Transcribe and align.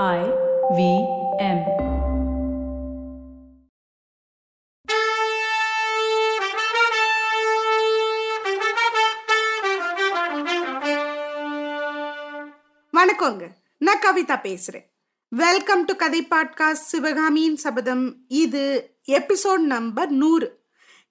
I 0.00 0.20
V 0.76 0.82
M. 1.38 1.58
வணக்கங்க. 12.96 13.48
நான் 13.78 14.00
கவிதா 14.00 14.38
பேசுறேன். 14.46 14.86
வெல்கம் 15.28 15.84
டு 15.84 15.96
கதை 15.96 16.26
பாட்காஸ்ட் 16.30 16.72
சிவகாமியின் 16.72 17.56
சபதம் 17.56 18.24
இது 18.28 18.96
எபிசோட் 19.06 19.64
நம்பர் 19.74 20.10
நூறு. 20.10 20.64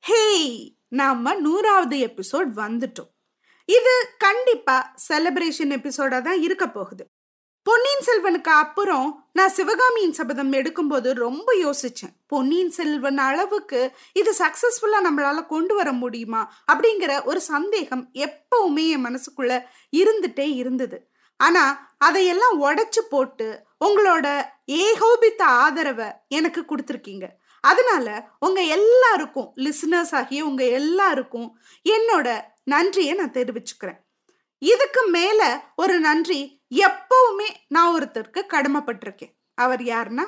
ஹேய் 0.07 0.75
நாம 0.87 1.35
நூறாவது 1.35 1.97
எபிசோட் 1.97 2.51
வந்துட்டோம். 2.55 3.13
இது 3.65 4.15
கண்டிப்பா 4.17 4.95
செலிப்ரேஷன் 5.09 5.73
எபிசோடா 5.79 6.21
தான் 6.21 6.41
இருக்க 6.41 6.69
போகுது. 6.69 7.10
பொன்னியின் 7.63 8.05
செல்வனுக்கு 8.05 8.49
அப்புறம் 8.49 9.29
நான் 9.33 9.49
சிவகாமியின் 9.49 10.13
சபதம் 10.13 10.53
எடுக்கும்போது 10.53 11.13
ரொம்ப 11.13 11.53
யோசிச்சேன். 11.53 12.13
பொன்னியின் 12.27 12.69
செல்வன் 12.69 13.17
அளவுக்கு 13.17 13.91
இது 14.13 14.35
சக்சஸ்ஃபுல்லா 14.37 15.07
நம்மளால 15.09 15.45
கொண்டு 15.45 15.75
வர 15.75 15.91
முடியுமா? 15.91 16.53
அப்படிங்கிற 16.73 17.23
ஒரு 17.23 17.41
சந்தேகம் 17.41 18.09
எப்பவுமே 18.13 18.89
என் 18.89 19.05
மனசுக்குள்ள 19.05 19.63
இருந்துட்டே 19.97 20.55
இருந்தது. 20.55 21.09
ஆனா 21.37 21.95
அதையெல்லாம் 21.97 22.63
உடைச்சு 22.63 22.99
போட்டு 23.09 23.65
உங்களோட 23.85 24.41
ஏகோபித்த 24.65 25.45
ஆதரவை 25.45 26.11
எனக்கு 26.27 26.61
கொடுத்துருக்கீங்க. 26.61 27.27
அதனால 27.61 28.29
உங்க 28.39 28.61
எல்லாருக்கும் 28.61 29.53
லிசனர்ஸ் 29.55 30.15
ஆகிய 30.15 30.45
உங்க 30.45 30.63
எல்லாருக்கும் 30.63 31.59
என்னோட 31.89 32.41
நன்றியை 32.63 33.13
நான் 33.13 33.31
தெரிவிச்சுக்கிறேன். 33.31 33.97
இதுக்கு 34.57 35.07
மேல 35.07 35.63
ஒரு 35.75 35.99
நன்றி 35.99 36.60
எப்பவுமே 36.71 37.49
நான் 37.67 37.93
ஒருத்தருக்கு 37.95 38.41
கடமைப்பட்டிருக்கேன். 38.53 39.33
அவர் 39.53 39.81
யாருன்னா 39.81 40.25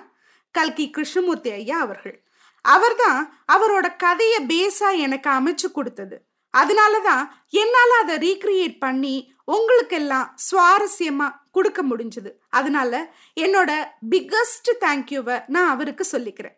கல்கி 0.51 0.89
கிருஷ்ணமூர்த்தி 0.89 1.51
ஐயா 1.51 1.77
அவர்கள். 1.79 2.17
அவர் 2.61 2.95
தான் 2.95 3.21
அவரோட 3.53 3.95
கதையை 3.95 4.39
பேஸா 4.51 4.89
எனக்கு 5.05 5.29
அமைச்சு 5.29 5.71
கொடுத்தது. 5.71 6.15
அதனால 6.49 6.99
தான் 6.99 7.23
என்னால் 7.61 7.93
அதை 8.01 8.15
ரீக்ரியேட் 8.27 8.75
பண்ணி 8.79 9.15
உங்களுக்கெல்லாம் 9.43 10.27
சுவாரஸ்யமாக 10.49 11.37
கொடுக்க 11.51 11.79
முடிஞ்சது. 11.83 12.31
அதனால 12.49 12.91
என்னோட 13.37 13.71
பிக்கஸ்ட் 14.11 14.69
தேங்க்யூவை 14.85 15.43
நான் 15.47 15.69
அவருக்கு 15.69 16.05
சொல்லிக்கிறேன். 16.11 16.57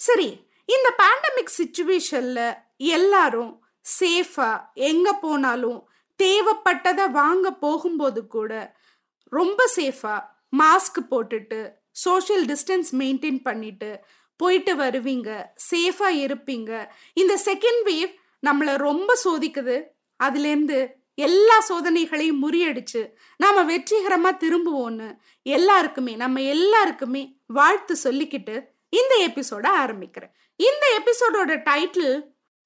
சரி 0.00 0.28
இந்த 0.68 0.88
பேண்டமிக் 1.02 1.56
சுச்சுவேஷனில் 1.60 2.58
எல்லாரும் 2.76 3.52
சேஃபாக 4.00 4.64
எங்கே 4.74 5.12
போனாலும் 5.20 5.80
தேவைப்பட்டதை 6.20 7.10
வாங்க 7.10 7.50
போகும்போது 7.64 8.26
கூட 8.26 8.80
ரொம்ப 9.32 9.64
சேஃபா 9.76 10.16
மாஸ்க் 10.58 11.00
போட்டுட்டு 11.10 11.60
சோஷியல் 11.90 12.44
டிஸ்டன்ஸ் 12.44 12.90
மெயின்டைன் 12.98 13.38
பண்ணிட்டு 13.42 13.90
போயிட்டு 14.36 14.72
வருவீங்க 14.76 15.30
சேஃபா 15.70 16.08
இருப்பீங்க. 16.24 16.70
இந்த 17.12 17.34
செகண்ட் 17.44 17.80
வேவ் 17.84 18.12
நம்மளை 18.46 18.74
ரொம்ப 18.76 19.16
சோதிக்குது. 19.24 19.76
அதுலேருந்து 20.24 20.78
எல்லா 21.14 21.56
சோதனைகளையும் 21.68 22.42
முறியடிச்சு 22.42 23.02
நாம 23.36 23.64
வெற்றிகரமா 23.64 24.30
திரும்புவோன்னு 24.44 25.08
எல்லாருக்குமே 25.42 26.14
நம்ம 26.16 26.40
எல்லாருக்குமே 26.40 27.22
வாழ்த்து 27.46 27.96
சொல்லிக்கிட்டு 28.04 28.54
இந்த 28.88 29.14
எபிசோட 29.28 29.66
ஆரம்பிக்கிறேன். 29.82 30.32
இந்த 30.56 30.84
எபிசோடோட 30.98 31.52
டைட்டில் 31.70 32.14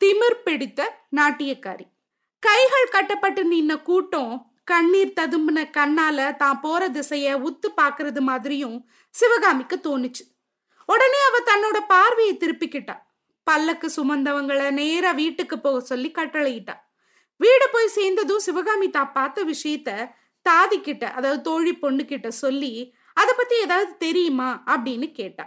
திமிர் 0.00 0.42
பிடித்த 0.44 0.81
நாட்டியக்காரி. 1.17 1.87
கைகள் 2.39 2.89
கட்டப்பட்டு 2.91 3.42
நின்ன 3.53 3.83
கூட்டம் 3.83 4.33
கண்ணீர் 4.69 5.17
ததும்பின 5.20 5.59
கண்ணால 5.77 6.36
தான் 6.36 6.61
போற 6.61 6.89
திசைய 6.89 7.34
உத்து 7.48 7.69
பாக்குறது 7.77 8.20
மாதிரியும் 8.20 8.78
சிவகாமிக்கு 9.14 9.77
தோணுச்சு. 9.77 10.25
உடனே 10.84 11.20
அவ 11.28 11.36
தன்னோட 11.50 11.78
பார்வையை 11.86 12.36
திருப்பிக்கிட்டா. 12.36 12.97
பல்லக்கு 13.42 13.91
சுமந்தவங்களை 13.97 14.70
நேரா 14.70 15.12
வீட்டுக்கு 15.12 15.59
போக 15.59 15.81
சொல்லி 15.81 16.11
கட்டளையிட்டா. 16.11 16.75
வீடு 17.37 17.66
போய் 17.72 17.88
சேர்ந்ததும் 17.88 18.37
சிவகாமி 18.37 18.91
தான் 18.91 19.12
பார்த்த 19.12 19.44
விஷயத்த 19.44 19.91
தாதி 20.47 20.81
கிட்ட 20.81 21.10
அதாவது 21.10 21.43
தோழி 21.43 21.75
பொண்ணு 21.75 22.05
கிட்ட 22.05 22.31
சொல்லி 22.31 22.94
அதை 23.12 23.34
பத்தி 23.37 23.55
ஏதாவது 23.60 23.97
தெரியுமா? 23.97 24.62
அப்படின்னு 24.66 25.12
கேட்டா. 25.12 25.44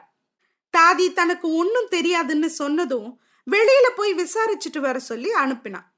தாதி 0.73 1.13
தனக்கு 1.13 1.47
ஒன்னும் 1.55 1.89
தெரியாதுன்னு 1.91 2.45
சொன்னதும் 2.45 3.19
வெளியில 3.47 3.87
போய் 3.95 4.13
விசாரிச்சுட்டு 4.13 4.79
வர 4.79 4.99
சொல்லி 4.99 5.29
அனுப்பினான் 5.33 5.88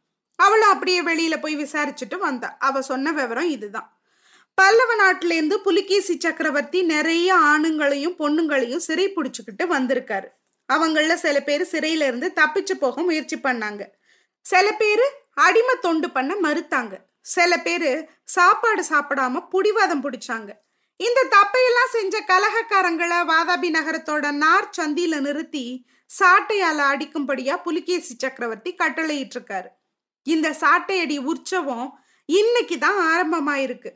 அவளும் 0.41 0.69
அப்படியே 0.69 1.01
வெளியில 1.01 1.35
போய் 1.41 1.57
விசாரிச்சுட்டு 1.57 2.17
வந்தா. 2.17 2.49
அவ 2.59 2.81
சொன்ன 2.81 3.11
விவரம் 3.11 3.49
இதுதான். 3.49 3.89
பல்லவ 4.53 4.91
நாட்டிலேருந்து 4.95 5.55
புலிகேசி 5.55 6.19
சக்கரவர்த்தி 6.19 6.81
நிறைய 6.83 7.29
ஆணுங்களையும் 7.35 8.17
பொண்ணுங்களையும் 8.19 8.85
சிறை 8.87 9.05
பிடிச்சுக்கிட்டு 9.13 9.65
வந்திருக்காரு. 9.69 10.29
அவங்கள 10.73 11.13
சில 11.13 11.39
பேர் 11.39 11.69
சிறையில 11.71 12.07
இருந்து 12.07 12.31
தப்பிச்சு 12.35 12.73
போக 12.73 13.01
முயற்சி 13.01 13.37
பண்ணாங்க. 13.37 13.83
சில 14.41 14.71
பேர் 14.71 15.05
அடிமை 15.33 15.75
தொண்டு 15.81 16.09
பண்ண 16.09 16.35
மறுத்தாங்க. 16.43 16.93
சில 17.21 17.57
பேர் 17.57 18.09
சாப்பாடு 18.23 18.83
சாப்பிடாம 18.89 19.47
புடிவாதம் 19.51 20.03
பிடிச்சாங்க. 20.05 20.51
இந்த 20.97 21.19
தப்பையெல்லாம் 21.35 21.91
செஞ்ச 21.91 22.23
கலகக்காரங்களை 22.27 23.19
வாதாபி 23.31 23.69
நகரத்தோட 23.77 24.31
நார் 24.31 24.69
சந்தியில 24.77 25.19
நிறுத்தி 25.19 25.65
சாட்டையால 26.19 26.79
அடிக்கும்படியா 26.93 27.55
புலிகேசி 27.61 28.15
சக்கரவர்த்தி 28.17 28.71
கட்டளையிட்டு 28.73 29.37
இருக்காரு 29.39 29.69
இந்த 30.23 30.47
சாட்டையடி 30.61 31.17
உற்சவம் 31.31 31.99
இன்னைக்கு 32.25 32.77
தான் 32.77 32.99
ஆரம்பமாயிருக்கு. 33.11 33.91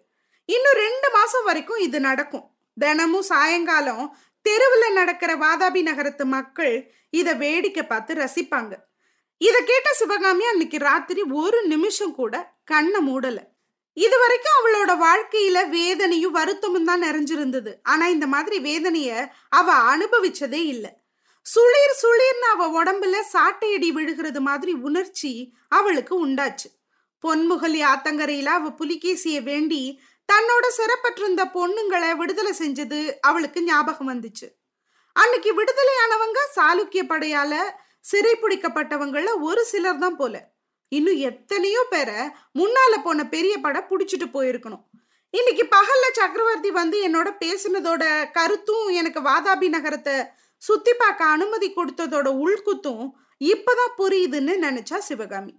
இன்னும் 0.45 0.77
ரெண்டு 0.85 1.07
மாசம் 1.11 1.43
வரைக்கும் 1.43 1.77
இது 1.77 1.99
நடக்கும். 1.99 2.45
தினமும் 2.77 3.27
சாயங்காலம் 3.31 4.17
தெருவில் 4.41 4.93
நடக்கிற 4.93 5.31
வாதாபி 5.35 5.81
நகரத்து 5.81 6.25
மக்கள் 6.25 6.75
இதை 7.09 7.33
வேடிக்கை 7.35 7.83
பார்த்து 7.87 8.13
ரசிப்பாங்க. 8.13 8.73
இதை 9.37 9.63
கேட்ட 9.63 9.93
சிவகாமி 9.93 10.45
அன்னைக்கு 10.45 10.77
ராத்திரி 10.77 11.21
ஒரு 11.21 11.59
நிமிஷம் 11.67 12.15
கூட 12.15 12.33
கண்ணை 12.63 13.01
மூடலை. 13.01 13.43
இது 13.93 14.19
வரைக்கும் 14.19 14.57
அவளோட 14.59 14.91
வாழ்க்கையில 15.07 15.57
வேதனையும் 15.69 16.31
வருத்தமும் 16.31 16.83
தான் 16.83 17.03
நிறைஞ்சிருந்தது. 17.03 17.73
ஆனா 17.83 18.07
இந்த 18.07 18.27
மாதிரி 18.27 18.57
வேதனைய 18.59 19.09
அவ 19.49 19.73
அனுபவிச்சதே 19.95 20.61
இல்லை. 20.73 20.91
சுளிர் 21.45 21.95
சுளிர்னு 22.01 22.47
அவ 22.53 22.67
உடம்புல 22.79 23.15
சாட்டையடி 23.33 23.89
விழுகிறது 23.91 24.39
மாதிரி 24.41 24.73
உணர்ச்சி 24.87 25.31
அவளுக்கு 25.67 26.13
உண்டாச்சு. 26.25 26.67
பொன்முகலி 27.23 27.81
ஆத்தங்கரையில 27.91 28.49
அவ 28.59 28.71
புலிகேசிய 28.71 29.37
வேண்டி 29.41 29.81
தன்னோட 30.29 30.65
சிறப்பற்றிருந்த 30.77 31.43
பொண்ணுங்களை 31.55 32.09
விடுதலை 32.17 32.53
செஞ்சது 32.59 32.99
அவளுக்கு 33.19 33.59
ஞாபகம் 33.63 34.09
வந்துச்சு. 34.11 34.47
அன்னைக்கு 35.15 35.51
விடுதலையானவங்க 35.59 36.39
சாளுக்கிய 36.55 37.03
படையால 37.11 37.53
சிறை 38.11 38.33
பிடிக்கப்பட்டவங்கள 38.41 39.29
ஒரு 39.39 39.61
சிலர் 39.65 39.97
தான் 39.97 40.15
போல. 40.15 40.35
இன்னும் 40.91 41.19
எத்தனையோ 41.29 41.81
பேரை 41.89 42.19
முன்னால 42.59 42.93
போன 43.03 43.27
பெரிய 43.35 43.53
படை 43.57 43.81
புடிச்சிட்டு 43.89 44.27
போயிருக்கணும். 44.33 44.83
இன்னைக்கு 45.33 45.63
பகல்ல 45.75 46.05
சக்கரவர்த்தி 46.13 46.71
வந்து 46.71 46.97
என்னோட 47.07 47.29
பேசினதோட 47.43 48.03
கருத்தும் 48.31 48.87
எனக்கு 48.99 49.21
வாதாபி 49.21 49.69
நகரத்தை 49.69 50.15
சுத்தி 50.65 50.93
பார்க்க 50.93 51.25
அனுமதி 51.25 51.73
கொடுத்ததோட 51.73 52.27
உள்குத்தும் 52.43 53.09
இப்பதான் 53.45 53.93
புரியுதுன்னு 53.97 54.53
நினைச்சா 54.65 54.97
சிவகாமி. 54.97 55.53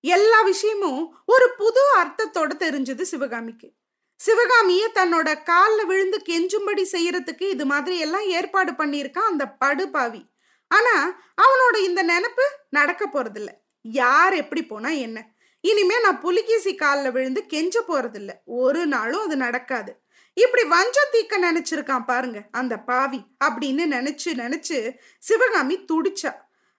எல்லா 0.00 0.42
விஷயமும் 0.42 1.18
ஒரு 1.26 1.46
புது 1.56 1.82
அர்த்தத்தோட 1.98 2.52
தெரிஞ்சது 2.64 3.02
சிவகாமிக்கு. 3.02 3.72
சிவகாமிய 4.16 4.90
தன்னோட 4.94 5.42
காலில் 5.42 5.86
விழுந்து 5.86 6.22
கெஞ்சும்படி 6.28 6.84
செய்யறதுக்கு 6.92 7.48
இது 7.48 7.66
மாதிரி 7.66 7.98
எல்லாம் 7.98 8.22
ஏற்பாடு 8.22 8.72
பண்ணியிருக்கான் 8.72 9.30
அந்த 9.32 9.48
படுபாவி. 9.48 10.22
ஆனா 10.68 10.94
அவனோட 11.42 11.76
இந்த 11.78 12.02
நினப்பு 12.02 12.44
நடக்க 12.68 13.06
போறதில்ல. 13.06 13.48
யார் 13.82 14.34
எப்படி 14.34 14.66
போனா 14.66 14.88
என்ன? 14.88 15.18
இனிமே 15.60 16.00
நான் 16.00 16.20
புலிகேசி 16.20 16.74
காலில் 16.74 17.12
விழுந்து 17.12 17.46
கெஞ்ச 17.46 17.84
போறதில்ல. 17.88 18.30
ஒரு 18.44 18.86
நாளும் 18.86 19.20
அது 19.20 19.36
நடக்காது. 19.36 19.92
இப்படி 20.36 20.64
வஞ்சம் 20.64 21.12
தீக்க 21.12 21.34
நினைச்சிருக்கான் 21.38 22.04
பாருங்க 22.04 22.42
அந்த 22.50 22.76
பாவி 22.78 23.20
அப்படின்னு 23.44 23.84
நினைச்சு 23.90 24.30
நினைச்சு 24.32 24.94
சிவகாமி 25.18 25.76
துடிச்சா. 25.92 26.32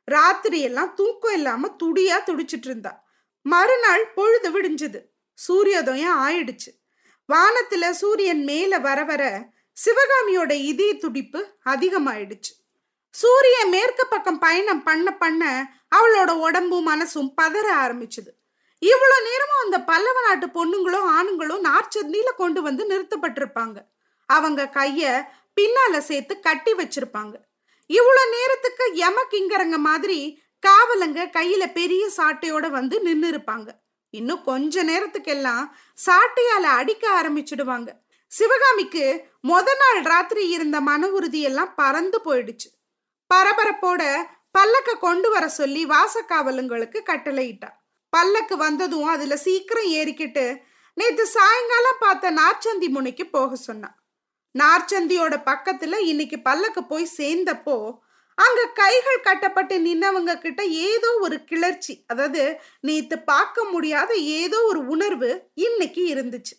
ராத்திரி 0.06 0.60
எல்லாம் 0.62 0.94
தூக்கம் 0.94 1.34
இல்லாம 1.34 1.76
துடியா 1.84 2.18
துடிச்சிட்டு 2.26 2.68
இருந்தா. 2.70 3.04
மறுநாள் 3.42 4.12
பொழுது 4.16 4.50
விடிஞ்சது. 4.52 5.00
சூரியோதயம் 5.48 6.18
ஆயிடுச்சு. 6.20 6.72
வானத்துல 7.34 7.90
சூரியன் 7.90 8.44
மேல 8.44 8.80
வர 8.80 9.04
வர 9.04 9.50
சிவகாமியோட 9.78 10.52
இதய 10.52 10.94
துடிப்பு 10.94 11.42
அதிகமாயிடுச்சு. 11.66 12.54
சூரியன் 13.10 13.70
மேற்கு 13.70 14.08
பக்கம் 14.08 14.40
பயணம் 14.40 14.84
பண்ண 14.84 15.18
பண்ண 15.18 15.74
அவளோட 15.96 16.32
உடம்பும் 16.32 16.88
மனசும் 16.88 17.34
பதற 17.42 17.68
ஆரம்பிச்சது. 17.76 18.32
இவ்வளவு 18.80 19.24
நேரமும் 19.24 19.64
அந்த 19.64 19.82
பல்லவ 19.82 20.22
நாட்டு 20.22 20.48
பொண்ணுங்களும் 20.48 21.08
ஆணுங்களும் 21.18 21.66
நார்ச்சந்தியில 21.68 22.30
கொண்டு 22.36 22.62
வந்து 22.62 22.88
நிறுத்தப்பட்டிருப்பாங்க. 22.90 23.78
அவங்க 24.26 24.70
கைய 24.74 25.26
பின்னால 25.62 25.98
சேர்த்து 25.98 26.40
கட்டி 26.40 26.74
வச்சிருப்பாங்க. 26.74 27.34
இவ்வளவு 27.86 28.32
நேரத்துக்கு 28.32 28.96
யம 28.96 29.24
கிங்கரங்க 29.32 29.78
மாதிரி 29.78 30.42
காவலங்க 30.68 31.26
கையில 31.26 31.72
பெரிய 31.72 32.10
சாட்டையோட 32.18 32.70
வந்து 32.70 33.02
நின்னு 33.02 33.32
இருப்பாங்க 33.32 33.70
இன்னும் 34.10 34.44
கொஞ்ச 34.44 34.84
நேரத்துக்கெல்லாம் 34.84 35.70
சாட்டையால 36.06 36.62
அடிக்க 36.62 37.22
ஆரம்பிச்சிடுவாங்க. 37.22 37.90
சிவகாமிக்கு 38.28 39.26
முத 39.48 39.70
நாள் 39.78 40.02
ராத்திரி 40.02 40.48
இருந்த 40.48 40.82
மன 40.82 41.08
உறுதி 41.08 41.42
எல்லாம் 41.42 41.76
பறந்து 41.76 42.22
போயிடுச்சு. 42.26 42.70
பரபரப்போட 43.34 44.24
பல்லக்க 44.58 45.00
கொண்டு 45.00 45.30
வர 45.30 45.48
சொல்லி 45.48 45.86
வாசக்காவலுங்களுக்கு 45.86 47.04
கட்டளையிட்டா. 47.04 47.77
பல்லக்கு 48.10 48.58
வந்ததும் 48.58 49.04
அதுல 49.04 49.36
சீக்கிரம் 49.38 49.86
ஏறிக்கிட்டு 49.86 50.62
நேத்து 50.94 51.28
சாயங்காலம் 51.28 52.00
பார்த்த 52.00 52.32
நார்ச்சந்தி 52.32 52.88
முனைக்கு 52.90 53.26
போக 53.26 53.56
சொன்னான். 53.56 54.04
நார்ச்சந்தியோட 54.60 55.36
பக்கத்துல 55.46 55.98
இன்னைக்கு 56.00 56.40
பல்லக்கு 56.40 56.84
போய் 56.84 57.16
சேர்ந்தப்போ 57.18 57.98
அங்க 58.36 58.68
கைகள் 58.74 59.20
கட்டப்பட்டு 59.20 59.80
நின்னவங்க 59.80 60.38
கிட்ட 60.38 60.64
ஏதோ 60.66 61.18
ஒரு 61.22 61.44
கிளர்ச்சி 61.44 62.04
அதாவது 62.08 62.60
நேத்து 62.80 63.20
பார்க்க 63.20 63.64
முடியாத 63.64 64.14
ஏதோ 64.16 64.64
ஒரு 64.64 64.88
உணர்வு 64.88 65.52
இன்னைக்கு 65.54 66.14
இருந்துச்சு. 66.14 66.56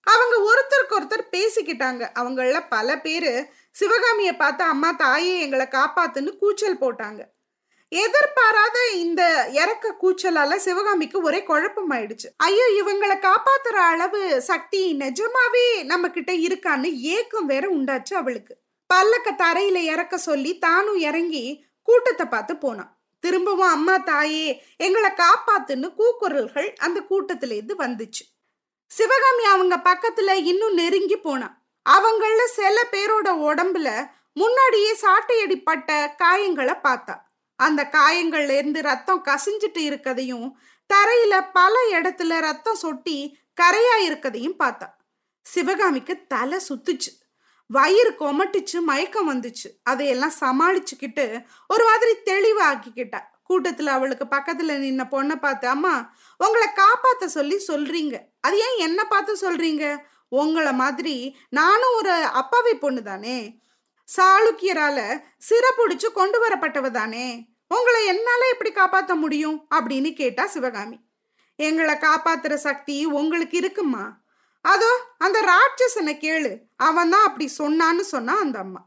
அவங்க 0.00 0.34
ஒருத்தருக்கு 0.50 0.96
ஒருத்தர் 1.00 1.32
பேசிக்கிட்டாங்க. 1.32 2.02
அவங்கள 2.14 2.68
பல 2.68 3.00
பேரு 3.00 3.50
சிவகாமிய 3.70 4.36
பார்த்து 4.36 4.64
அம்மா 4.64 4.92
தாயே 4.92 5.40
எங்களை 5.40 5.66
காப்பாத்துன்னு 5.66 6.36
கூச்சல் 6.36 6.78
போட்டாங்க. 6.78 7.22
எதிர்பாராத 7.88 8.90
இந்த 8.92 9.48
இறக்க 9.52 9.94
கூச்சலால 10.02 10.56
சிவகாமிக்கு 10.56 11.22
ஒரே 11.22 11.42
குழப்பம் 11.42 11.90
ஆயிடுச்சு 11.90 12.28
ஐயோ 12.36 12.82
இவங்களை 12.82 13.16
காப்பாத்துற 13.18 13.74
அளவு 13.74 14.42
சக்தி 14.42 14.96
நிஜமாவே 14.98 15.84
நம்ம 15.84 16.10
கிட்ட 16.10 16.32
இருக்கான்னு 16.32 16.92
ஏக்கம் 16.98 17.46
வேற 17.46 17.68
உண்டாச்சு 17.68 18.14
அவளுக்கு. 18.14 18.56
பல்லக்க 18.94 19.28
தரையில 19.38 19.76
இறக்க 19.76 20.18
சொல்லி 20.18 20.58
தானும் 20.58 20.96
இறங்கி 20.96 21.64
கூட்டத்தை 21.82 22.26
பார்த்து 22.26 22.56
போனான். 22.56 22.98
திரும்பவும் 23.20 23.68
அம்மா 23.68 23.96
தாயே 23.96 24.62
எங்களை 24.76 25.10
காப்பாத்துன்னு 25.10 25.94
கூக்குரல்கள் 25.98 26.74
அந்த 26.76 27.00
கூட்டத்துல 27.10 27.52
இருந்து 27.52 27.76
வந்துச்சு. 27.76 28.24
சிவகாமி 28.86 29.44
அவங்க 29.44 29.76
பக்கத்துல 29.76 30.32
இன்னும் 30.44 30.74
நெருங்கி 30.74 31.16
போனான். 31.16 31.66
அவங்கள 31.90 32.44
சில 32.44 32.84
பேரோட 32.90 33.28
உடம்புல 33.48 34.08
முன்னாடியே 34.32 34.92
சாட்டையடிப்பட்ட 34.92 36.14
காயங்களை 36.18 36.74
பார்த்தா. 36.84 37.24
அந்த 37.56 37.88
காயங்கள்ல 37.92 38.48
இருந்து 38.48 38.82
ரத்தம் 38.82 39.24
கசிஞ்சிட்டு 39.24 39.78
இருக்கதையும் 39.78 40.50
தரையில 40.94 41.48
பல 41.52 41.88
இடத்துல 41.90 42.40
ரத்தம் 42.40 42.76
சொட்டி 42.82 43.32
கரையா 43.60 44.08
இருக்கதையும் 44.08 44.54
பார்த்தா. 44.58 44.90
சிவகாமிக்கு 45.42 46.26
தலை 46.28 46.60
சுத்துச்சு. 46.68 47.12
வயிறு 47.66 48.14
கொமட்டுச்சு 48.20 48.80
மயக்கம் 48.80 49.32
வந்துச்சு. 49.32 49.80
அதையெல்லாம் 49.82 50.32
சமாளிச்சுக்கிட்டு 50.40 51.44
ஒரு 51.68 51.84
மாதிரி 51.84 52.12
தெளிவாக்கிக்கிட்டா. 52.24 53.20
கூட்டத்துல 53.48 53.82
அவளுக்கு 53.82 54.24
பக்கத்துல 54.24 54.70
நின்ன 54.70 55.06
பொண்ணை 55.10 55.36
பார்த்து 55.36 55.68
அம்மா 55.68 56.14
உங்களை 56.38 56.68
காப்பாத்த 56.68 57.24
சொல்லி 57.24 57.64
சொல்றீங்க. 57.68 58.20
அது 58.40 58.58
ஏன் 58.58 58.78
என்ன 58.78 59.04
பார்த்து 59.04 59.36
சொல்றீங்க? 59.40 59.98
உங்களை 60.28 60.72
மாதிரி 60.72 61.36
நானும் 61.48 61.94
ஒரு 61.94 62.10
அப்பாவி 62.10 62.74
பொண்ணு 62.74 63.02
தானே 63.02 63.58
சாளுக்கியரால 64.16 65.22
சிறப்புடிச்சு 65.48 66.12
கொண்டு 66.12 66.48
வரப்பட்டவ 66.48 66.90
தானே. 66.90 67.48
உங்களை 67.68 68.06
என்னால 68.06 68.48
எப்படி 68.48 68.70
காப்பாத்த 68.72 69.16
முடியும்? 69.16 69.66
அப்படின்னு 69.74 70.12
கேட்டா 70.12 70.46
சிவகாமி. 70.46 70.98
எங்களை 71.56 71.94
காப்பாத்துற 71.94 72.54
சக்தி 72.54 73.04
உங்களுக்கு 73.04 73.56
இருக்குமா? 73.56 74.24
அதோ 74.60 75.00
அந்த 75.18 75.40
ராட்சசனை 75.40 76.08
கேளு. 76.08 76.58
அவன் 76.76 77.10
தான் 77.10 77.24
அப்படி 77.24 77.50
சொன்னான்னு 77.58 78.00
சொன்னா 78.00 78.38
அந்த 78.38 78.58
அம்மா. 78.58 78.86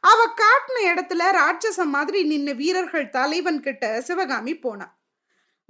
அவ 0.00 0.34
காட்டின 0.34 0.86
இடத்துல 0.86 1.22
ராட்சசம் 1.30 1.94
மாதிரி 1.96 2.20
நின்ன 2.30 2.54
வீரர்கள் 2.54 3.10
தலைவன் 3.10 3.60
கிட்ட 3.60 4.00
சிவகாமி 4.00 4.58
போனா. 4.58 4.96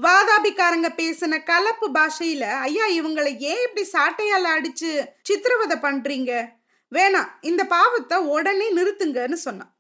வாதாபிக்காரங்க 0.02 0.88
பேசின 0.96 1.42
கலப்பு 1.42 1.90
பாஷையில 1.90 2.40
ஐயா 2.40 2.86
இவங்களை 2.86 3.36
ஏன் 3.38 3.68
இப்படி 3.68 3.88
சாட்டையால 3.92 4.46
அடிச்சு 4.56 5.06
சித்திரவதை 5.22 5.76
பண்றீங்க? 5.76 6.48
வேணாம் 6.90 7.30
இந்த 7.40 7.64
பாவத்தை 7.64 8.18
உடனே 8.18 8.74
நிறுத்துங்கன்னு 8.74 9.32
சொன்னான். 9.32 9.72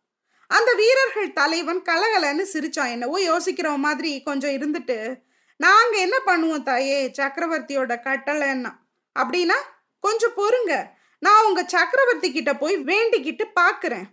அந்த 0.46 0.74
வீரர்கள் 0.74 1.32
தலைவன் 1.32 1.82
கலகலன்னு 1.82 2.44
சிரிச்சான். 2.52 2.90
என்னவோ 2.90 3.20
யோசிக்கிற 3.20 3.76
மாதிரி 3.76 4.22
கொஞ்சம் 4.22 4.50
இருந்துட்டு 4.50 5.22
நாங்க 5.56 5.96
என்ன 5.96 6.16
பண்ணுவோம் 6.26 6.62
தாயே 6.62 7.10
சக்கரவர்த்தியோட 7.18 7.92
கட்டளைன்னா? 8.06 8.72
அப்படின்னா 9.20 9.58
கொஞ்சம் 10.00 10.36
பொறுங்க. 10.36 10.88
நான் 11.18 11.44
உங்க 11.44 11.64
சக்கரவர்த்தி 11.66 12.32
கிட்ட 12.32 12.56
போய் 12.56 12.76
வேண்டிக்கிட்டு 12.76 13.44
பாக்குறேன். 13.60 14.04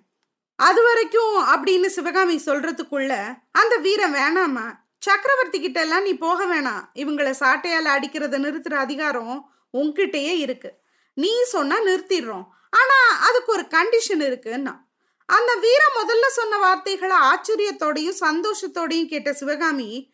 அது 0.55 0.83
வரைக்கும் 0.83 1.35
அப்படின்னு 1.47 1.85
சிவகாமி 1.85 2.41
சொல்றதுக்குள்ள 2.45 3.37
அந்த 3.51 3.77
வீரன் 3.77 4.13
வேணாமா. 4.13 4.79
சக்கரவர்த்தி 4.97 5.59
கிட்ட 5.61 5.79
எல்லாம் 5.81 6.01
நீ 6.01 6.13
போக 6.13 6.45
வேணாம் 6.45 6.83
இவங்களை 6.93 7.33
சாட்டையால 7.39 7.87
அடிக்கிறத 7.95 8.37
நிறுத்துற 8.37 8.73
அதிகாரம் 8.73 9.51
உன்கிட்டயே 9.73 10.33
இருக்கு. 10.37 10.73
நீ 11.13 11.43
சொன்னா 11.43 11.79
நிறுத்திடுறோம். 11.79 12.47
ஆனா 12.71 13.17
அதுக்கு 13.19 13.51
ஒரு 13.51 13.61
கண்டிஷன் 13.61 14.21
இருக்குன்னா. 14.23 14.77
அந்த 15.25 15.55
வீர 15.55 15.83
முதல்ல 16.01 16.27
சொன்ன 16.27 16.57
வார்த்தைகளை 16.57 17.17
ஆச்சரியத்தோடையும் 17.17 18.15
சந்தோஷத்தோடையும் 18.19 19.07
கேட்ட 19.07 19.33
சிவகாமி 19.33 20.13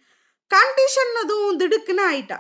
கண்டிஷன் 0.56 1.14
அதுவும் 1.22 1.60
திடுக்குன்னு 1.60 2.02
ஆயிட்டா. 2.12 2.40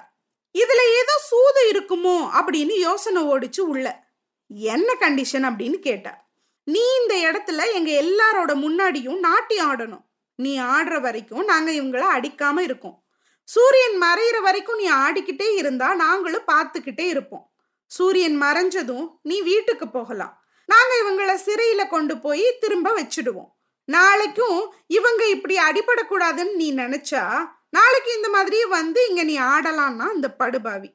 இதுல 0.53 0.91
ஏதோ 0.93 1.17
சூது 1.27 1.71
இருக்குமோ? 1.71 2.29
அப்படின்னு 2.33 2.79
யோசனை 2.79 3.23
ஓடிச்சு 3.23 3.61
உள்ள. 3.61 4.05
என்ன 4.47 4.93
கண்டிஷன் 4.99 5.45
அப்படின்னு 5.45 5.73
கேட்டா. 5.73 6.25
நீ 6.63 6.79
இந்த 7.01 7.15
இடத்துல 7.15 7.73
எங்க 7.73 7.91
எல்லாரோட 7.91 8.47
முன்னாடியும் 8.47 9.19
நாட்டியம் 9.19 9.73
ஆடணும். 9.73 10.05
நீ 10.35 10.59
ஆடுற 10.59 11.01
வரைக்கும் 11.01 11.45
நாங்க 11.45 11.71
இவங்களை 11.71 12.05
அடிக்காம 12.19 12.59
இருக்கோம். 12.59 13.03
சூரியன் 13.43 14.01
மறையிற 14.01 14.41
வரைக்கும் 14.41 14.77
நீ 14.77 14.91
ஆடிக்கிட்டே 14.91 15.53
இருந்தா 15.53 15.95
நாங்களும் 15.95 16.47
பார்த்துக்கிட்டே 16.47 17.07
இருப்போம். 17.07 17.51
சூரியன் 17.87 18.41
மறைஞ்சதும் 18.41 19.07
நீ 19.21 19.41
வீட்டுக்கு 19.41 19.87
போகலாம். 19.87 20.33
நாங்க 20.65 20.93
இவங்கள 21.01 21.31
சிறையில 21.45 21.89
கொண்டு 21.89 22.17
போய் 22.17 22.57
திரும்ப 22.59 22.89
வச்சிடுவோம். 23.01 23.51
நாளைக்கும் 23.85 24.73
இவங்க 24.87 25.27
இப்படி 25.27 25.57
அடிபடக்கூடாதுன்னு 25.57 26.55
நீ 26.55 26.73
நினைச்சா 26.73 27.23
நாளைக்கு 27.69 28.15
இந்த 28.15 28.29
மாதிரி 28.29 28.65
வந்து 28.65 29.07
இங்க 29.09 29.23
நீ 29.23 29.39
ஆடலாம்னா 29.39 30.13
இந்த 30.13 30.27
படுபாவி. 30.31 30.89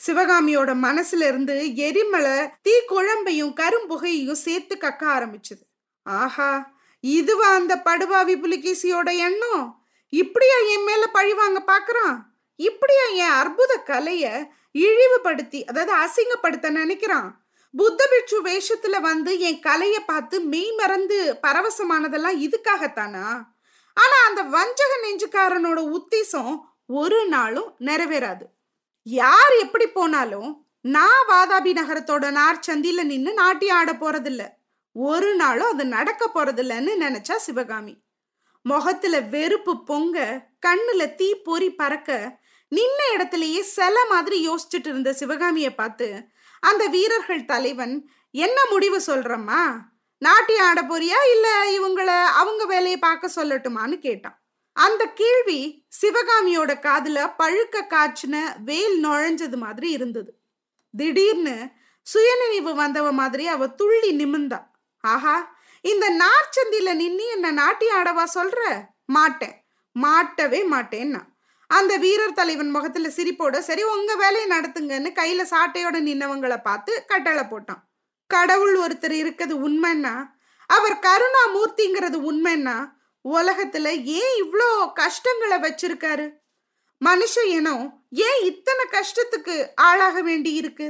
சிவகாமியோட 0.00 0.70
மனசுல 0.86 1.26
இருந்து 1.26 1.74
எரிமலை 1.74 2.36
தீ 2.62 2.72
குழம்பையும் 2.88 3.54
கரும்புகையையும் 3.60 4.42
சேர்த்து 4.46 4.76
கக்க 4.80 5.02
ஆரம்பிச்சது. 5.16 5.64
ஆஹா 6.02 6.72
இதுவா 7.00 7.48
அந்த 7.54 7.74
படுபாவி 7.78 8.34
புலிகேசியோட 8.36 9.16
எண்ணம்? 9.16 9.84
இப்படியா 10.08 10.56
என் 10.56 10.84
மேல 10.84 11.06
பழிவாங்க 11.06 11.62
பாக்குறான்? 11.66 12.16
இப்படியா 12.56 13.04
என் 13.04 13.36
அற்புத 13.40 13.82
கலைய 13.86 14.24
இழிவுபடுத்தி 14.72 15.64
அதாவது 15.64 15.92
அசிங்கப்படுத்த 15.94 16.70
நினைக்கிறான். 16.70 17.30
புத்த 17.76 18.08
பிட்சு 18.10 18.42
வேஷத்துல 18.42 19.00
வந்து 19.00 19.40
என் 19.40 19.60
கலையை 19.60 20.00
பார்த்து 20.00 20.40
மெய் 20.40 20.72
மறந்து 20.76 21.38
பரவசமானதெல்லாம் 21.42 22.48
இதுக்காகத்தானா? 22.48 23.42
ஆனா 23.94 24.16
அந்த 24.26 24.42
வஞ்சக 24.42 24.92
நெஞ்சுக்காரனோட 25.02 25.98
உத்தேசம் 25.98 26.60
ஒரு 26.86 27.28
நாளும் 27.28 27.74
நிறைவேறாது. 27.80 28.42
யார் 29.02 29.52
எப்படி 29.60 29.86
போனாலும் 29.88 30.66
நான் 30.80 31.26
வாதாபி 31.28 31.72
நகரத்தோட 31.72 32.30
நார் 32.30 32.60
சந்தில 32.66 33.02
நின்று 33.02 33.32
நாட்டி 33.32 33.68
ஆட 33.68 33.92
போறதில்ல. 33.92 34.48
ஒரு 34.92 35.34
நாளும் 35.34 35.66
அது 35.66 35.84
நடக்க 35.84 36.30
போறதில்லன்னு 36.34 36.90
நினைச்சா 37.00 37.36
சிவகாமி. 37.36 38.02
முகத்துல 38.62 39.20
வெறுப்பு 39.20 39.84
பொங்க 39.84 40.46
கண்ணுல 40.66 41.14
தீ 41.14 41.34
பொறி 41.34 41.74
பறக்க 41.74 42.39
நின்ன 42.72 43.00
இடத்துலயே 43.14 43.60
சில 43.60 44.06
மாதிரி 44.08 44.48
யோசிச்சுட்டு 44.48 44.88
இருந்த 44.88 45.12
சிவகாமிய 45.12 45.74
பார்த்து 45.74 46.08
அந்த 46.60 46.86
வீரர்கள் 46.86 47.44
தலைவன் 47.44 48.10
என்ன 48.30 48.58
முடிவு 48.70 48.98
சொல்றம்மா? 49.06 49.62
நாட்டியம் 50.18 50.66
ஆட 50.66 50.82
போறியா? 50.82 51.18
இல்ல 51.34 51.48
இவங்கள 51.78 52.24
அவங்க 52.24 52.64
வேலையை 52.64 52.98
பார்க்க 52.98 53.30
சொல்லட்டுமான்னு 53.36 53.98
கேட்டான். 53.98 54.42
அந்த 54.72 55.06
கேள்வி 55.06 55.86
சிவகாமியோட 56.02 56.72
காதுல 56.82 57.34
பழுக்க 57.38 57.86
காய்ச்சின 57.86 58.36
வேல் 58.64 59.04
நுழைஞ்சது 59.04 59.56
மாதிரி 59.56 59.90
இருந்தது. 59.90 60.30
திடீர்னு 60.94 61.56
சுயநினைவு 62.06 62.72
வந்தவ 62.82 63.12
மாதிரி 63.12 63.46
அவ 63.46 63.66
துள்ளி 63.68 64.12
நிமிந்தா 64.16 64.60
ஆஹா 65.04 65.36
இந்த 65.84 66.06
நார்ச்சந்தில 66.22 66.94
நின்னு 66.94 67.26
என்ன 67.26 67.50
நாட்டி 67.50 67.86
ஆடவா 67.88 68.24
சொல்ற? 68.34 68.60
மாட்டேன் 69.04 69.56
மாட்டவே 69.96 70.60
மாட்டேன்னா. 70.70 71.20
அந்த 71.70 71.96
வீரர் 71.96 72.32
தலைவன் 72.32 72.70
முகத்துல 72.70 73.08
சிரிப்போட 73.08 73.58
சரி 73.58 73.82
உங்க 73.82 74.14
வேலையை 74.16 74.46
நடத்துங்கன்னு 74.50 75.10
கையில 75.18 75.42
சாட்டையோட 75.52 75.96
நின்னவங்களை 76.08 76.58
பார்த்து 76.62 77.04
கட்டளை 77.06 77.42
போட்டான். 77.42 77.82
கடவுள் 78.26 78.76
ஒருத்தர் 78.78 79.10
இருக்கிறது 79.10 79.54
உண்மைன்னா 79.68 80.14
அவர் 80.66 80.96
கருணாமூர்த்திங்கிறது 81.06 82.18
உண்மைன்னா 82.30 82.76
உலகத்துல 83.24 84.04
ஏன் 84.04 84.32
இவ்வளோ 84.42 84.92
கஷ்டங்களை 84.92 85.56
வச்சிருக்காரு? 85.58 86.26
மனுஷ 87.04 87.44
இனம் 87.44 87.84
ஏன் 88.10 88.40
இத்தனை 88.42 88.84
கஷ்டத்துக்கு 88.90 89.54
ஆளாக 89.74 90.22
வேண்டி 90.22 90.52
இருக்கு? 90.52 90.88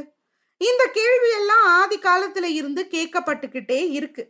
இந்த 0.61 0.85
கேள்வி 0.93 1.31
எல்லாம் 1.31 1.65
ஆதி 1.65 1.99
காலத்துல 1.99 2.45
இருந்து 2.45 2.85
கேட்கப்பட்டுக்கிட்டே 2.91 3.81
இருக்கு. 3.91 4.25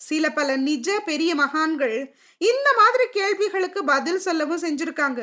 சில 0.00 0.30
பல 0.32 0.56
நிஜ 0.56 1.00
பெரிய 1.00 1.34
மகான்கள் 1.34 2.14
இந்த 2.38 2.68
மாதிரி 2.76 3.06
கேள்விகளுக்கு 3.10 3.84
பதில் 3.84 4.18
சொல்லவும் 4.18 4.62
செஞ்சிருக்காங்க. 4.62 5.20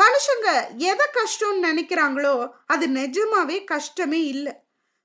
மனுஷங்க 0.00 0.48
எதை 0.76 1.06
கஷ்டம்னு 1.16 1.66
நினைக்கிறாங்களோ 1.68 2.34
அது 2.66 2.86
நிஜமாவே 2.86 3.64
கஷ்டமே 3.64 4.20
இல்லை. 4.26 4.52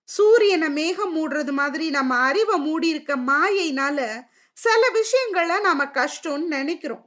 சூரியனை 0.10 0.70
மேகம் 0.70 1.14
மூடுறது 1.16 1.52
மாதிரி 1.52 1.90
நம்ம 1.90 2.16
அறிவை 2.16 2.58
மூடி 2.58 2.88
இருக்க 2.88 3.16
மாயைனால 3.18 4.00
சில 4.58 4.90
விஷயங்களை 4.90 5.60
நாம 5.60 5.86
கஷ்டம்னு 5.86 6.48
நினைக்கிறோம். 6.58 7.04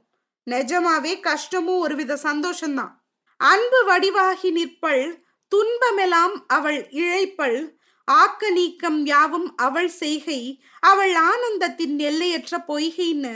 நிஜமாவே 0.49 1.19
கஷ்டமும் 1.19 1.79
ஒருவித 1.79 2.19
சந்தோஷம்தான். 2.23 2.93
அன்பு 3.37 3.79
வடிவாகி 3.87 4.49
நிற்பள் 4.51 5.25
துன்பமெல்லாம் 5.51 6.35
அவள் 6.47 6.87
இழைப்பள் 6.89 7.59
ஆக்க 8.07 8.49
நீக்கம் 8.49 9.05
யாவும் 9.05 9.55
அவள் 9.55 9.89
செய்கை 9.89 10.41
அவள் 10.79 11.13
ஆனந்தத்தின் 11.13 11.97
எல்லையற்ற 11.97 12.57
பொய்கைன்னு 12.67 13.33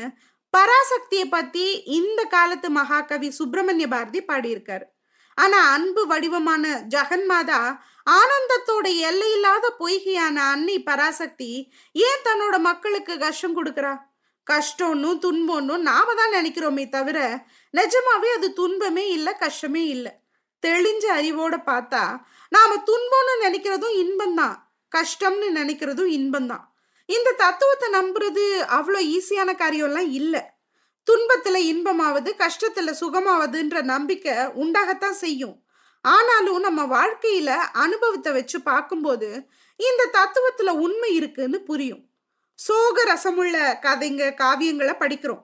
பராசக்தியை 0.56 1.26
பத்தி 1.30 1.66
இந்த 2.00 2.22
காலத்து 2.24 2.68
மகாகவி 2.70 3.30
சுப்பிரமணிய 3.32 3.88
பாரதி 3.88 4.20
பாடியிருக்காரு. 4.28 4.86
ஆனா 5.38 5.60
அன்பு 5.76 6.08
வடிவமான 6.08 6.66
ஜெகன்மாதா 6.94 7.62
ஆனந்தத்தோட 8.18 8.88
எல்லையில்லாத 9.10 9.66
பொய்கையான 9.80 10.38
அன்னை 10.54 10.76
பராசக்தி 10.90 11.50
ஏன் 11.92 12.24
தன்னோட 12.28 12.56
மக்களுக்கு 12.60 13.14
கஷ்டம் 13.18 13.56
கொடுக்குறா? 13.58 13.94
கஷ்டம்னு 14.48 15.10
துன்பம்னு 15.26 15.76
நாம 15.90 16.14
தான் 16.14 16.36
நினைக்கிறோமே 16.38 16.86
தவிர 16.90 17.20
நிஜமாவே 17.74 18.30
அது 18.38 18.48
துன்பமே 18.54 19.06
இல்லை 19.10 19.34
கஷ்டமே 19.34 19.84
இல்லை. 19.96 20.14
தெளிஞ்ச 20.64 21.06
அறிவோட 21.20 21.56
பார்த்தா 21.72 22.04
நாம 22.50 22.78
துன்பம்னு 22.90 23.34
நினைக்கிறதும் 23.46 23.98
இன்பம்தான். 24.04 24.56
கஷ்டம்னு 24.92 25.50
நினைக்கிறதும் 25.60 26.12
இன்பம்தான். 26.20 26.66
இந்த 27.06 27.32
தத்துவத்தை 27.32 27.88
நம்புறது 27.90 28.44
அவ்வளோ 28.78 29.00
ஈஸியான 29.16 29.50
காரியம்லாம் 29.54 30.10
இல்லை. 30.12 30.42
துன்பத்துல 31.08 31.56
இன்பமாவது 31.56 32.36
கஷ்டத்துல 32.38 32.94
சுகமாவதுன்ற 33.00 33.82
நம்பிக்கை 33.82 34.34
உண்டாகத்தான் 34.34 35.18
செய்யும். 35.24 35.64
ஆனாலும் 36.02 36.60
நம்ம 36.60 36.82
வாழ்க்கையில 36.86 37.50
அனுபவத்தை 37.72 38.34
வச்சு 38.34 38.62
பார்க்கும்போது 38.62 39.48
இந்த 39.76 40.10
தத்துவத்துல 40.14 40.70
உண்மை 40.70 41.16
இருக்குன்னு 41.16 41.62
புரியும். 41.62 42.10
சோக 42.56 43.04
ரசமுள்ள 43.14 43.56
கதைங்க 43.82 44.24
காவியங்களை 44.42 44.96
படிக்கிறோம். 45.00 45.44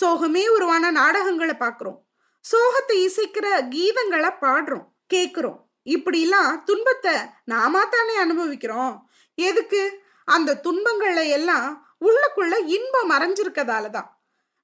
சோகமே 0.00 0.48
உருவான 0.48 0.90
நாடகங்களை 0.90 1.54
பார்க்குறோம். 1.58 1.98
சோகத்தை 2.44 2.96
இசைக்கிற 3.08 3.46
கீதங்களை 3.68 4.30
பாடுறோம் 4.40 4.86
கேட்குறோம் 5.14 5.60
இப்படிலாம் 5.84 6.62
துன்பத்தை 6.64 7.12
நாம 7.44 7.84
தானே 7.84 8.16
அனுபவிக்கிறோம். 8.16 9.10
எதுக்கு? 9.34 10.03
அந்த 10.28 10.58
துன்பங்களை 10.66 11.28
எல்லாம் 11.28 11.70
உள்ளுக்குள்ள 12.00 12.54
இன்பம் 12.76 13.10
மறைஞ்சிருக்கதால 13.10 13.90
தான் 13.90 14.10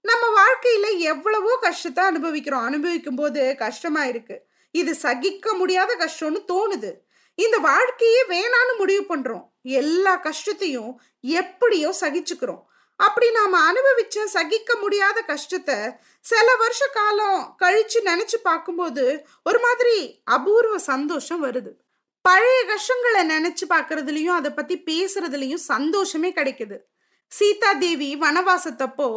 நம்ம 0.04 0.24
வாழ்க்கையில 0.40 0.86
எவ்வளவோ 0.98 1.52
கஷ்டத்தை 1.60 2.04
அனுபவிக்கிறோம். 2.04 2.64
அனுபவிக்கும் 2.64 3.14
போது 3.14 3.56
கஷ்டமா 3.56 4.02
இருக்கு. 4.04 4.36
இது 4.74 4.92
சகிக்க 4.94 5.52
முடியாத 5.52 5.90
கஷ்டம்னு 5.96 6.40
தோணுது. 6.52 6.90
இந்த 7.38 7.56
வாழ்க்கையே 7.58 8.22
வேணான்னு 8.28 8.72
முடிவு 8.78 9.04
பண்றோம். 9.10 9.44
எல்லா 9.62 10.14
கஷ்டத்தையும் 10.16 11.00
எப்படியோ 11.20 11.90
சகிச்சுக்கிறோம். 12.00 12.62
அப்படி 13.00 13.28
நாம 13.30 13.72
அனுபவிச்ச 13.72 14.24
சகிக்க 14.36 14.70
முடியாத 14.74 15.18
கஷ்டத்தை 15.22 15.78
சில 16.24 16.56
வருஷ 16.56 16.82
காலம் 16.92 17.56
கழிச்சு 17.62 18.00
நினைச்சு 18.04 18.38
பார்க்கும்போது 18.42 19.04
ஒரு 19.42 19.58
மாதிரி 19.58 19.96
அபூர்வ 20.36 20.78
சந்தோஷம் 20.78 21.44
வருது. 21.44 21.72
பழைய 22.24 22.58
கஷ்டங்களை 22.66 23.20
நினைச்சு 23.34 23.64
பாக்குறதுலயும் 23.68 24.38
அதை 24.38 24.50
பத்தி 24.50 24.74
பேசுறதுலயும் 24.86 25.66
சந்தோஷமே 25.72 26.30
கிடைக்குது. 26.30 26.76
சீதா 27.28 27.72
தேவி 27.72 28.16
வனவாசத்தப்போ 28.16 29.08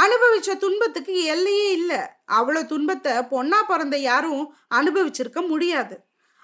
அனுபவிச்ச 0.00 0.56
துன்பத்துக்கு 0.56 1.14
எல்லையே 1.24 1.70
இல்லை. 1.72 2.00
அவ்வளோ 2.32 2.66
துன்பத்தை 2.66 3.12
பொண்ணா 3.12 3.60
பிறந்த 3.66 3.96
யாரும் 3.96 4.54
அனுபவிச்சிருக்க 4.74 5.48
முடியாது. 5.48 5.96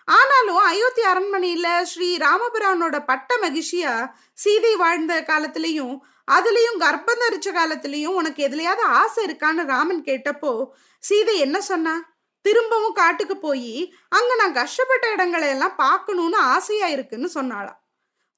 ஆனாலும் 0.09 0.61
அயோத்தி 0.67 1.03
அரண்மனையில 1.03 1.83
ஸ்ரீ 1.83 2.17
ராமபிரானோட 2.17 2.97
பட்ட 3.05 3.35
மகிழ்ச்சியா 3.43 3.95
சீதை 4.35 4.77
வாழ்ந்த 4.77 5.15
காலத்திலையும் 5.21 5.97
அதுலயும் 6.29 6.79
கர்ப்பம் 6.79 7.23
தரிச்ச 7.25 7.49
காலத்திலையும் 7.59 8.17
உனக்கு 8.21 8.41
எதுலையாவது 8.49 8.85
ஆசை 9.01 9.21
இருக்கான்னு 9.27 9.65
ராமன் 9.65 10.03
கேட்டப்போ 10.03 10.53
சீதை 11.03 11.39
என்ன 11.39 11.61
சொன்னா? 11.61 11.95
திரும்பவும் 12.41 12.93
காட்டுக்கு 12.93 13.37
போய் 13.37 13.95
அங்க 14.09 14.35
நான் 14.35 14.53
கஷ்டப்பட்ட 14.53 15.11
இடங்களை 15.11 15.49
எல்லாம் 15.49 15.77
பார்க்கணும்னு 15.77 16.37
ஆசையா 16.37 16.87
இருக்குன்னு 16.87 17.29
சொன்னாளாம். 17.35 17.79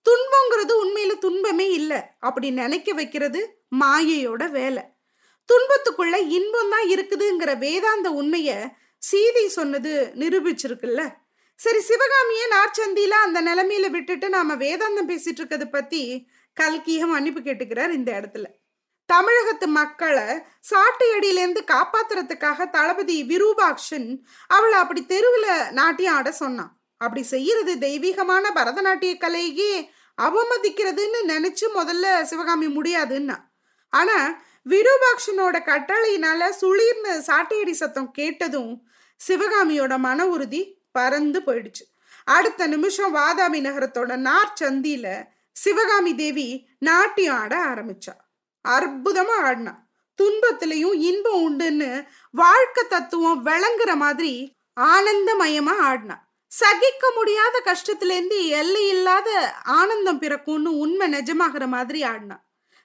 துன்பங்கிறது 0.07 0.75
உண்மையில 0.85 1.19
துன்பமே 1.19 1.71
இல்லை 1.71 2.01
அப்படி 2.19 2.51
நினைக்க 2.51 2.93
வைக்கிறது 2.93 3.63
மாயையோட 3.81 4.51
வேலை. 4.51 4.83
துன்பத்துக்குள்ள 5.49 6.17
இன்பம் 6.29 6.71
தான் 6.71 6.89
இருக்குதுங்கிற 6.89 7.59
வேதாந்த 7.59 8.11
உண்மைய 8.11 8.69
சீதை 8.99 9.49
சொன்னது 9.49 10.13
நிரூபிச்சிருக்குல்ல. 10.15 11.15
சரி 11.55 11.81
சிவகாமியே 11.81 12.45
நார்ச்சந்தியில 12.51 13.11
அந்த 13.11 13.43
நிலைமையில 13.43 13.91
விட்டுட்டு 13.91 14.29
நாம 14.29 14.55
வேதாந்தம் 14.55 15.09
பேசிட்டு 15.09 15.41
இருக்கிறத 15.41 15.65
பத்தி 15.71 16.29
கல்கியம் 16.61 17.07
மன்னிப்பு 17.07 17.41
கேட்டுக்கிறார் 17.41 17.93
இந்த 17.93 18.21
இடத்துல. 18.21 18.45
தமிழகத்து 19.13 19.67
மக்களை 19.67 20.27
சாட்டு 20.71 21.07
அடியிலேருந்து 21.15 21.61
காப்பாத்துறதுக்காக 21.73 22.69
தளபதி 22.71 23.17
விரூபாக்ஷன் 23.31 24.09
அவளை 24.47 24.77
அப்படி 24.79 25.03
தெருவில் 25.07 25.73
நாட்டியம் 25.73 26.17
ஆட 26.19 26.31
சொன்னான். 26.33 26.73
அப்படி 27.01 27.23
செய்யறது 27.23 27.73
தெய்வீகமான 27.79 28.45
பரதநாட்டிய 28.55 29.13
கலையே 29.25 29.75
அவமதிக்கிறதுன்னு 30.19 31.21
நினைச்சு 31.29 31.67
முதல்ல 31.79 32.23
சிவகாமி 32.23 32.69
முடியாதுன்னா. 32.77 33.37
ஆனா 33.93 34.19
விரூபாக்ஷனோட 34.71 35.57
கட்டளையினால 35.71 36.43
சுளிர்னு 36.61 37.13
சாட்டையடி 37.29 37.75
சத்தம் 37.83 38.11
கேட்டதும் 38.11 38.73
சிவகாமியோட 39.21 39.95
மன 40.07 40.27
உறுதி 40.27 40.63
பறந்து 40.93 41.39
போயிடுச்சு. 41.47 41.85
அடுத்த 42.25 42.67
நிமிஷம் 42.67 43.15
வாதாபி 43.15 43.61
நகரத்தோட 43.67 44.13
நார்ச்சந்தியில 44.29 45.07
சிவகாமி 45.57 46.13
தேவி 46.15 46.49
நாட்டியம் 46.79 47.39
ஆட 47.43 47.55
ஆரம்பிச்சா. 47.71 48.15
அற்புதமா 48.65 49.37
ஆடினா 49.45 49.75
துன்பத்திலையும் 50.19 50.97
இன்பம் 51.01 51.43
உண்டுன்னு 51.47 52.07
வாழ்க்கை 52.31 52.85
தத்துவம் 52.89 53.47
விளங்குற 53.47 53.95
மாதிரி 53.97 54.33
ஆனந்தமயமா 54.77 55.75
ஆடினா 55.83 56.17
சகிக்க 56.49 57.11
முடியாத 57.17 57.63
கஷ்டத்திலேருந்து 57.65 58.47
எல்லை 58.47 58.89
இல்லாத 58.89 59.55
ஆனந்தம் 59.65 60.21
பிறக்கும்னு 60.21 60.71
உண்மை 60.79 61.13
நிஜமாகிற 61.13 61.67
மாதிரி 61.67 62.03
ஆடினா 62.03 62.37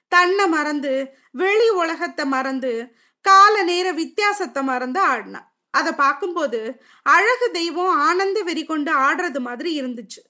தன்னை 0.08 0.46
மறந்து 0.48 0.92
வெளி 1.32 1.68
உலகத்தை 1.68 2.24
மறந்து 2.24 2.94
கால 3.20 3.62
நேர 3.62 3.92
வித்தியாசத்தை 3.92 4.62
மறந்து 4.62 5.00
ஆடினா 5.00 5.40
அதை 5.70 5.92
பார்க்கும்போது 5.92 6.80
அழகு 7.02 7.50
தெய்வம் 7.50 7.96
ஆனந்த 7.98 8.42
வெறி 8.42 8.64
கொண்டு 8.64 8.92
ஆடுறது 8.92 9.38
மாதிரி 9.38 9.80
இருந்துச்சு. 9.80 10.20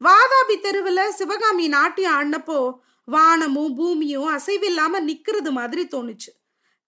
வாதாபி 0.00 0.56
தெருவுல 0.62 1.08
சிவகாமி 1.08 1.68
நாட்டியம் 1.68 2.14
ஆடினப்போ 2.20 2.58
வானமும் 3.04 3.74
பூமியும் 3.74 4.28
அசைவில்லாம 4.28 5.00
நிக்கிறது 5.00 5.50
மாதிரி 5.50 5.88
தோணுச்சு. 5.90 6.30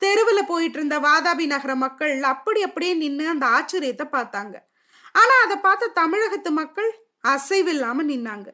தெருவுல 0.02 0.38
போயிட்டு 0.46 0.78
இருந்த 0.78 0.99
வாதாபி 0.99 1.46
நகர 1.46 1.75
மக்கள் 1.75 2.23
அப்படி 2.23 2.62
அப்படியே 2.62 2.94
நின்று 2.94 3.28
அந்த 3.28 3.46
ஆச்சரியத்தை 3.46 4.06
பார்த்தாங்க. 4.12 4.54
ஆனா 5.12 5.35
அதை 5.44 5.56
பார்த்த 5.56 5.87
தமிழகத்து 5.87 6.50
மக்கள் 6.50 6.90
அசைவில்லாம 7.28 8.04
நின்னாங்க. 8.12 8.49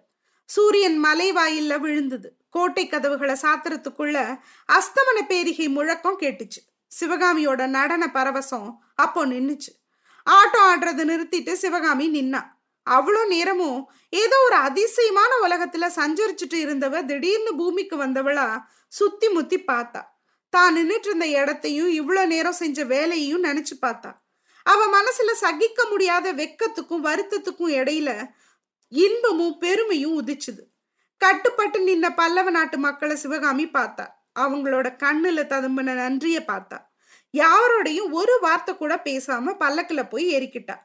சூரியன் 0.45 0.99
மலை 0.99 1.33
வாயில்ல 1.33 1.81
விழுந்தது. 1.81 2.37
கோட்டை 2.50 2.88
கதவுகளை 2.88 3.35
சாத்துறதுக்குள்ள 3.35 4.38
அஸ்தமன 4.73 5.19
பேரிகை 5.26 5.69
முழக்கம் 5.69 6.19
கேட்டுச்சு. 6.19 6.61
சிவகாமியோட 7.00 7.66
நடன 7.66 8.11
பரவசம் 8.14 8.69
அப்போ 8.95 9.26
நின்னுச்சு. 9.26 9.73
ஆட்டோ 10.31 10.61
ஆடுறதை 10.71 11.04
நிறுத்திட்டு 11.11 11.52
சிவகாமி 11.52 12.07
நின்னா. 12.11 12.42
அவ்வளோ 12.87 13.27
நேரமும் 13.27 13.91
ஏதோ 14.12 14.37
ஒரு 14.45 14.57
அதிசயமான 14.57 15.33
உலகத்துல 15.47 15.89
சஞ்சரிச்சுட்டு 15.97 16.55
இருந்தவ 16.55 17.05
திடீர்னு 17.05 17.57
பூமிக்கு 17.57 17.97
வந்தவளா 17.97 18.65
சுத்தி 18.89 19.29
முத்தி 19.29 19.59
பார்த்தா. 19.59 20.03
தான் 20.51 20.77
நின்றுட்டு 20.77 21.07
இருந்த 21.07 21.27
இடத்தையும் 21.27 21.91
இவ்வளோ 21.91 22.27
நேரம் 22.27 22.53
செஞ்ச 22.53 22.85
வேலையையும் 22.85 23.45
நினைச்சு 23.45 23.75
பார்த்தா. 23.81 24.11
அவ 24.62 24.81
மனசுல 24.99 25.31
சகிக்க 25.35 25.87
முடியாத 25.91 26.33
வெக்கத்துக்கும் 26.33 27.05
வருத்தத்துக்கும் 27.05 27.73
இடையில 27.73 28.11
இன்பமும் 28.93 29.59
பெருமையும் 29.59 30.17
உதிச்சுது. 30.21 30.62
கட்டுப்பட்டு 31.21 31.79
நின்ன 31.87 32.15
பல்லவ 32.15 32.51
நாட்டு 32.51 32.79
மக்களை 32.79 33.17
சிவகாமி 33.17 33.67
பார்த்தா. 33.67 34.07
அவங்களோட 34.41 34.87
கண்ணுல 35.03 35.41
ததும்பின 35.47 35.95
நன்றிய 35.95 36.45
பார்த்தா. 36.47 36.79
யாரோடையும் 37.35 38.11
ஒரு 38.11 38.39
வார்த்தை 38.41 38.77
கூட 38.77 38.95
பேசாம 39.05 39.55
பல்லக்கில் 39.55 40.09
போய் 40.09 40.27
ஏறிக்கிட்டா. 40.35 40.77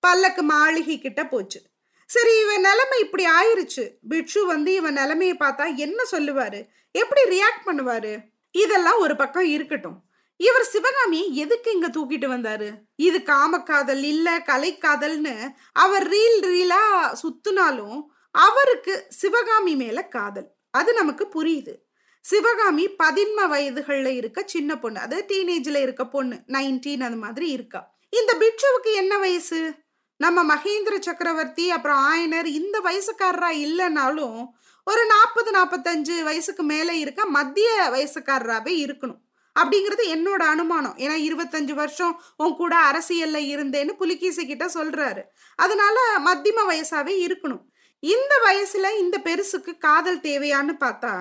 பல்லக்கு 0.00 0.42
மாளிகை 0.42 0.98
கிட்ட 0.98 1.26
போச்சு. 1.26 1.62
சரி 2.06 2.40
இவன் 2.40 2.60
நிலைமை 2.60 3.00
இப்படி 3.00 3.24
ஆயிருச்சு. 3.24 3.90
பிட்சு 4.08 4.46
வந்து 4.46 4.74
இவன் 4.74 4.92
நிலைமையை 4.92 5.36
பார்த்தா 5.40 5.74
என்ன 5.74 6.02
சொல்லுவாரு? 6.12 6.66
எப்படி 6.92 7.38
ரியாக்ட் 7.38 7.66
பண்ணுவாரு? 7.66 8.22
இதெல்லாம் 8.50 8.98
ஒரு 8.98 9.16
பக்கம் 9.16 9.44
இருக்கட்டும். 9.44 10.02
இவர் 10.36 10.64
சிவகாமியை 10.64 11.36
எதுக்கு 11.36 11.72
இங்க 11.72 11.88
தூக்கிட்டு 11.88 12.30
வந்தாரு? 12.30 12.74
இது 12.96 13.18
காமக்காதல் 13.18 14.02
இல்ல 14.02 14.38
கலைக்காதல்னு 14.38 15.52
அவர் 15.72 16.08
ரீல் 16.08 16.40
ரீலா 16.40 17.14
சுத்தினாலும் 17.22 18.02
அவருக்கு 18.30 19.04
சிவகாமி 19.08 19.76
மேல 19.76 20.04
காதல். 20.04 20.50
அது 20.70 20.92
நமக்கு 20.92 21.28
புரியுது. 21.34 21.74
சிவகாமி 22.20 22.88
பதின்ம 22.88 23.46
வயதுகள்ல 23.46 24.06
இருக்க 24.06 24.42
சின்ன 24.46 24.78
பொண்ணு. 24.78 25.00
அது 25.00 25.24
டீனேஜ்ல 25.28 25.82
இருக்க 25.82 26.06
பொண்ணு 26.06 26.36
நைன்டீன் 26.46 27.00
அது 27.00 27.16
மாதிரி 27.16 27.48
இருக்கா. 27.48 27.98
இந்த 28.08 28.34
பிட்சுவுக்கு 28.34 28.94
என்ன 28.94 29.18
வயசு? 29.18 29.72
நம்ம 30.20 30.54
மகேந்திர 30.54 31.00
சக்கரவர்த்தி 31.00 31.70
அப்புறம் 31.70 32.00
ஆயனர் 32.08 32.44
இந்த 32.44 32.80
வயசுக்காரரா 32.84 33.50
இல்லைனாலும் 33.64 34.48
ஒரு 34.84 35.06
நாற்பது 35.06 35.50
நாற்பத்தஞ்சு 35.50 36.22
வயசுக்கு 36.22 36.62
மேலே 36.62 36.98
இருக்க 36.98 37.26
மத்திய 37.26 37.88
வயசுக்காரராகவே 37.92 38.72
இருக்கணும். 38.84 39.20
அப்படிங்கிறது 39.60 40.04
என்னோட 40.14 40.42
அனுமானம். 40.54 40.94
ஏன்னா 40.96 41.16
இருபத்தஞ்சு 41.28 41.72
வருஷம் 41.72 42.22
உன் 42.36 42.56
கூட 42.56 42.76
அரசியல்ல 42.90 43.40
இருந்தேன்னு 43.54 43.92
புலிகேசி 43.92 44.46
கிட்ட 44.46 44.66
சொல்றாரு. 44.66 45.22
அதனால 45.56 45.96
மத்தியம 46.24 46.66
வயசாவே 46.68 47.14
இருக்கணும். 47.26 47.64
இந்த 47.98 48.34
வயசுல 48.44 48.98
இந்த 48.98 49.20
பெருசுக்கு 49.24 49.78
காதல் 49.78 50.20
தேவையான்னு 50.20 50.76
பார்த்தா 50.80 51.14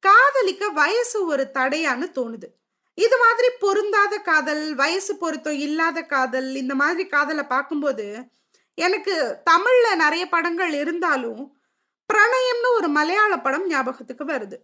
காதலிக்க 0.00 0.68
வயசு 0.68 1.26
ஒரு 1.26 1.50
தடையான்னு 1.54 2.08
தோணுது. 2.18 2.48
இது 2.94 3.16
மாதிரி 3.18 3.48
பொருந்தாத 3.58 4.18
காதல் 4.18 4.74
வயசு 4.74 5.16
பொருத்தம் 5.16 5.58
இல்லாத 5.58 6.02
காதல் 6.02 6.54
இந்த 6.54 6.74
மாதிரி 6.74 7.08
காதலை 7.08 7.44
பார்க்கும்போது 7.44 8.06
எனக்கு 8.74 9.14
தமிழ்ல 9.50 9.94
நிறைய 9.94 10.28
படங்கள் 10.28 10.72
இருந்தாலும் 10.72 11.60
பிரணயம்னு 12.10 12.70
ஒரு 12.76 12.88
மலையாள 12.88 13.32
படம் 13.36 13.66
ஞாபகத்துக்கு 13.66 14.24
வருது. 14.24 14.56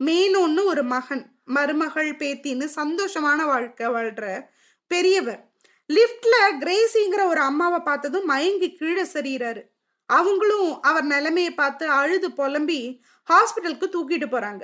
மேனோன்னு 0.00 0.64
ஒரு 0.64 0.82
மகன் 0.82 1.24
மருமகள் 1.44 2.10
பேத்தின்னு 2.16 2.66
சந்தோஷமான 2.76 3.44
வாழ்க்கை 3.44 3.86
வாழ்ற 3.86 4.50
பெரியவர். 4.86 5.42
லிஃப்ட்ல 5.90 6.34
கிரேசிங்கிற 6.62 7.22
ஒரு 7.26 7.40
அம்மாவை 7.40 7.78
பார்த்ததும் 7.78 8.24
மயங்கி 8.24 8.68
கீழே 8.72 9.02
சரியிறாரு. 9.02 9.62
அவங்களும் 10.06 10.80
அவர் 10.80 11.04
நிலைமையை 11.04 11.54
பார்த்து 11.54 11.88
அழுது 11.88 12.32
புலம்பி 12.32 12.80
ஹாஸ்பிட்டலுக்கு 13.28 13.86
தூக்கிட்டு 13.94 14.28
போறாங்க. 14.30 14.62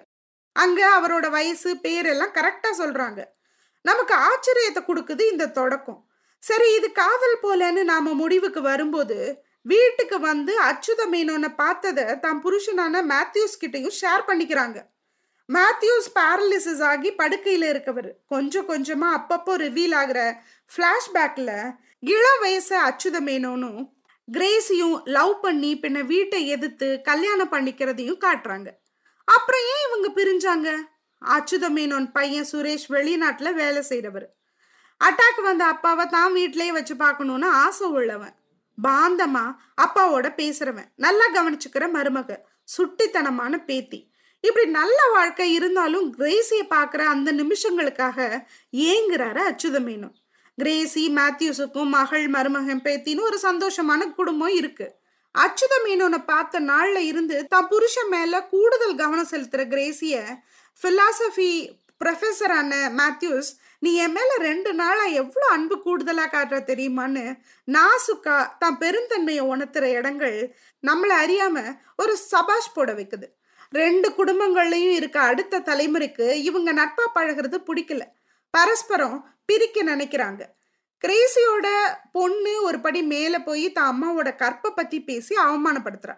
அங்க 0.56 0.80
அவரோட 0.98 1.30
வயசு 1.30 1.70
பேரெல்லாம் 1.84 2.36
கரெக்டா 2.38 2.70
சொல்றாங்க. 2.78 3.20
நமக்கு 3.80 4.14
ஆச்சரியத்தை 4.14 4.82
கொடுக்குது 4.86 5.30
இந்த 5.30 5.46
தொடக்கம். 5.46 6.00
சரி 6.38 6.74
இது 6.74 6.92
காதல் 6.92 7.38
போலன்னு 7.42 7.82
நாம 7.84 8.12
முடிவுக்கு 8.12 8.60
வரும்போது 8.62 9.18
வீட்டுக்கு 9.62 10.20
வந்து 10.20 10.52
அச்சுத 10.60 11.02
மேனோனை 11.10 11.48
பார்த்ததை 11.54 12.18
தான் 12.18 12.42
புருஷனான 12.44 13.02
மேத்யூஸ் 13.12 13.60
கிட்டையும் 13.62 13.96
ஷேர் 14.00 14.26
பண்ணிக்கிறாங்க. 14.28 14.78
மேத்யூஸ் 15.48 16.08
பேரலிசிஸ் 16.18 16.82
ஆகி 16.90 17.10
படுக்கையில 17.12 17.64
இருக்கவர். 17.72 18.10
கொஞ்சம் 18.26 18.68
கொஞ்சமா 18.68 19.08
அப்பப்போ 19.18 19.54
ரிவீல் 19.64 19.94
ஆகிற 20.00 20.42
ஃப்ளாஷ்பேக்ல 20.70 21.52
இளம் 21.98 22.40
வயசு 22.40 22.76
அச்சுத 22.88 23.16
மேனோனும் 23.20 23.80
கிரேஸையும் 24.28 25.02
லவ் 25.04 25.40
பண்ணி 25.40 25.78
பின்ன 25.84 26.04
வீட்டை 26.06 26.46
எதிர்த்து 26.46 27.02
கல்யாணம் 27.02 27.52
பண்ணிக்கிறதையும் 27.52 28.22
காட்டுறாங்க. 28.26 28.68
அப்புறம் 29.34 29.64
ஏன் 29.72 29.84
இவங்க 29.86 30.08
பிரிஞ்சாங்க? 30.16 30.68
அச்சுத 31.22 31.64
மீனோன் 31.76 32.06
பையன் 32.12 32.46
சுரேஷ் 32.52 32.86
வெளிநாட்டுல 32.88 33.52
வேலை 33.52 33.84
செய்யறவர் 33.88 34.26
அட்டாக் 35.00 35.42
வந்த 35.42 35.64
அப்பாவை 35.64 36.06
தான் 36.06 36.34
வீட்லயே 36.34 36.68
வச்சு 36.68 36.96
பார்க்கணும்னு 36.96 37.46
ஆசை 37.46 37.86
உள்ளவன். 37.88 38.34
பாந்தமா 38.78 39.56
அப்பாவோட 39.82 40.28
பேசுறவன். 40.40 40.88
நல்லா 40.96 41.26
கவனிச்சுக்கிற 41.34 41.86
மருமக. 41.96 42.36
சுட்டித்தனமான 42.76 43.64
பேத்தி. 43.64 44.00
இப்படி 44.40 44.66
நல்ல 44.70 44.98
வாழ்க்கை 45.12 45.52
இருந்தாலும் 45.52 46.06
கிரேசியை 46.18 46.64
பார்க்குற 46.70 47.02
அந்த 47.14 47.32
நிமிஷங்களுக்காக 47.32 48.18
ஏங்குறாரு 48.72 49.40
அச்சுத 49.50 49.78
மேனோன் 49.88 50.16
கிரேசி 50.58 51.02
மேத்யூஸுக்கும் 51.14 51.92
மகள் 51.96 52.28
மருமகன் 52.28 52.82
பேத்தின்னு 52.82 53.20
ஒரு 53.20 53.38
சந்தோஷமான 53.42 54.14
குடும்பம் 54.14 54.54
இருக்கு. 54.60 54.86
அச்சுத 55.34 55.74
மீனோனை 55.84 56.18
பார்த்த 56.30 56.60
நாள்ல 56.60 56.98
இருந்து 57.10 57.36
தான் 57.46 57.68
புருஷன் 57.68 58.10
மேல 58.14 58.40
கூடுதல் 58.52 58.96
கவனம் 58.96 59.30
செலுத்துற 59.32 59.62
கிரேசிய 59.68 60.22
பிலாசபி 60.78 61.50
ப்ரொஃபஸரான 62.00 62.72
மேத்யூஸ் 62.98 63.50
நீ 63.78 63.90
என் 64.04 64.12
மேல 64.12 64.30
ரெண்டு 64.40 64.70
நாளா 64.72 65.04
எவ்வளோ 65.20 65.46
அன்பு 65.46 65.76
கூடுதலா 65.84 66.24
காட்டுற 66.26 66.58
தெரியுமான்னு 66.70 67.24
நாசுக்கா 67.68 68.36
தான் 68.58 68.78
பெருந்தன்மையை 68.78 69.44
உணர்த்துற 69.52 69.84
இடங்கள் 69.98 70.38
நம்மளை 70.82 71.16
அறியாம 71.24 71.56
ஒரு 71.96 72.14
சபாஷ் 72.30 72.74
போட 72.74 72.92
வைக்குது. 72.92 73.26
ரெண்டு 73.72 74.08
குடும்பங்கள்லயும் 74.18 74.96
இருக்க 75.00 75.18
அடுத்த 75.20 75.62
தலைமுறைக்கு 75.68 76.26
இவங்க 76.48 76.70
நட்பா 76.72 77.04
பழகிறது 77.14 77.58
பிடிக்கல. 77.68 78.02
பரஸ்பரம் 78.54 79.18
பிரிக்க 79.44 79.82
நினைக்கிறாங்க. 79.82 80.42
கிரேசியோட 81.04 81.68
பொண்ணு 82.12 82.62
ஒரு 82.62 82.80
படி 82.80 83.02
மேல 83.02 83.40
போய் 83.40 83.72
தான் 83.72 83.90
அம்மாவோட 83.92 84.30
கற்பை 84.36 84.70
பத்தி 84.70 85.02
பேசி 85.02 85.36
அவமானப்படுத்துறா. 85.36 86.16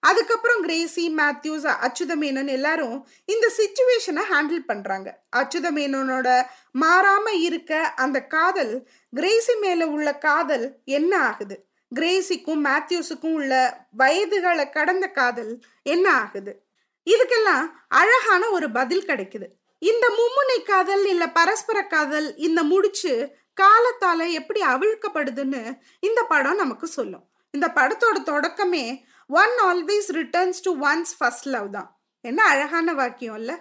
அதுக்கப்புறம் 0.00 0.60
கிரேசி 0.60 1.14
மேத்யூஸ் 1.14 1.66
அச்சுத 1.86 2.12
மேனன் 2.14 2.46
எல்லாரும் 2.46 3.08
இந்த 3.24 3.52
சுச்சுவேஷனை 3.56 4.22
ஹேண்டில் 4.30 4.66
பண்றாங்க. 4.66 5.20
அச்சுத 5.36 5.66
மேனனோட 5.70 6.46
மாறாம 6.80 7.26
இருக்க 7.38 7.80
அந்த 7.80 8.26
காதல் 8.26 8.88
கிரேசி 9.12 9.54
மேல 9.54 9.86
உள்ள 9.86 10.18
காதல் 10.18 10.76
என்ன 10.84 11.18
ஆகுது? 11.18 11.66
கிரேசிக்கும் 11.94 12.62
மேத்யூஸுக்கும் 12.64 13.32
உள்ள 13.32 13.52
வயதுகளை 13.98 14.70
கடந்த 14.70 15.06
காதல் 15.08 15.58
என்ன 15.82 16.12
ஆகுது? 16.12 16.64
இதுக்கெல்லாம் 17.06 17.64
அழகான 17.88 18.48
ஒரு 18.48 18.70
பதில் 18.70 19.06
கிடைக்குது. 19.06 19.46
இந்த 19.78 20.06
மும்முனை 20.18 20.62
காதல் 20.62 21.06
இல்ல 21.06 21.28
பரஸ்பர 21.28 21.82
காதல் 21.82 22.36
இந்த 22.36 22.62
முடிச்சு 22.62 23.36
காலத்தால 23.60 24.30
எப்படி 24.32 24.60
அவிழ்க்கப்படுதுன்னு 24.62 25.62
இந்த 26.00 26.22
படம் 26.22 26.56
நமக்கு 26.56 26.86
சொல்லும். 26.86 27.24
இந்த 27.50 27.66
படத்தோட 27.74 28.16
தொடக்கமே 28.30 28.84
one 29.30 29.54
always 29.64 30.08
returns 30.20 30.60
to 30.62 30.72
one's 30.88 31.12
first 31.18 31.46
love 31.46 31.70
தான். 31.70 31.90
என்ன 32.20 32.44
அழகான 32.44 32.94
வாக்கியம் 32.94 33.36
இல்ல? 33.36 33.52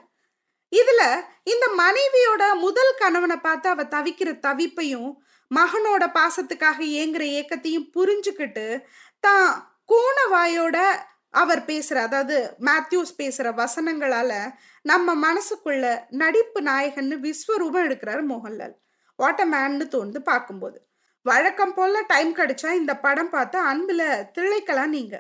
இதுல 0.72 1.02
இந்த 1.44 1.66
மனைவியோட 1.78 2.44
முதல் 2.56 2.94
கணவனை 2.98 3.38
பார்த்து 3.38 3.70
அவ 3.70 3.84
தவிக்கிற 3.84 4.30
தவிப்பையும் 4.48 5.12
மகனோட 5.52 6.04
பாசத்துக்காக 6.20 6.80
ஏங்குற 7.02 7.24
ஏக்கத்தையும் 7.40 7.90
புரிஞ்சுக்கிட்டு 7.96 8.84
தான் 9.20 9.50
கோணவாயோட 9.92 10.78
அவர் 11.30 11.62
பேசுற 11.66 11.96
அதாவது 11.96 12.56
மேத்யூஸ் 12.60 13.14
பேசுற 13.18 13.48
வசனங்களால 13.62 14.32
நம்ம 14.82 15.16
மனசுக்குள்ள 15.28 15.86
நடிப்பு 16.10 16.62
நாயகன்னு 16.62 17.16
விஸ்வரூபம் 17.26 17.86
எடுக்கிறாரு 17.88 18.24
மோகன்லால். 18.32 18.76
வாட் 19.20 19.42
அ 19.42 19.46
மேன்னு 19.46 19.86
தோணுது 19.92 20.20
பார்க்கும்போது. 20.20 20.78
வழக்கம் 21.26 21.74
போல 21.74 22.02
டைம் 22.08 22.36
கிடைச்சா 22.36 22.70
இந்த 22.72 22.94
படம் 22.96 23.30
பார்த்து 23.30 23.58
அன்பில் 23.60 24.06
திளைக்கலாம் 24.38 24.86
நீங்க. 24.86 25.16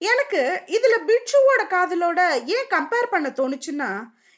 எனக்கு 0.00 0.40
இதுல 0.66 0.94
பிட்சுவோட 1.08 1.62
காதலோட 1.66 2.20
ஏன் 2.46 2.68
கம்பேர் 2.70 3.12
பண்ண 3.12 3.28
தோணுச்சுன்னா 3.28 3.90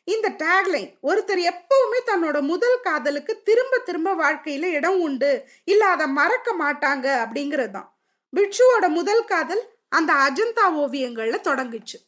இந்த 0.08 0.28
டேக்லைன் 0.38 0.90
ஒருத்தர் 1.02 1.40
எப்பவுமே 1.52 2.00
தன்னோட 2.06 2.40
முதல் 2.42 2.80
காதலுக்கு 2.80 3.42
திரும்ப 3.42 3.78
திரும்ப 3.78 4.14
வாழ்க்கையில 4.14 4.64
இடம் 4.70 5.00
உண்டு 5.00 5.30
இல்ல 5.64 5.86
அதை 5.86 6.06
மறக்க 6.06 6.48
மாட்டாங்க 6.58 7.06
அப்படிங்கிறது 7.24 7.70
தான். 7.70 7.88
பிட்சுவோட 8.32 8.88
முதல் 8.88 9.24
காதல் 9.24 9.62
அந்த 9.88 10.12
அஜந்தா 10.26 10.64
ஓவியங்கள்ல 10.74 11.36
தொடங்குச்சு. 11.42 11.98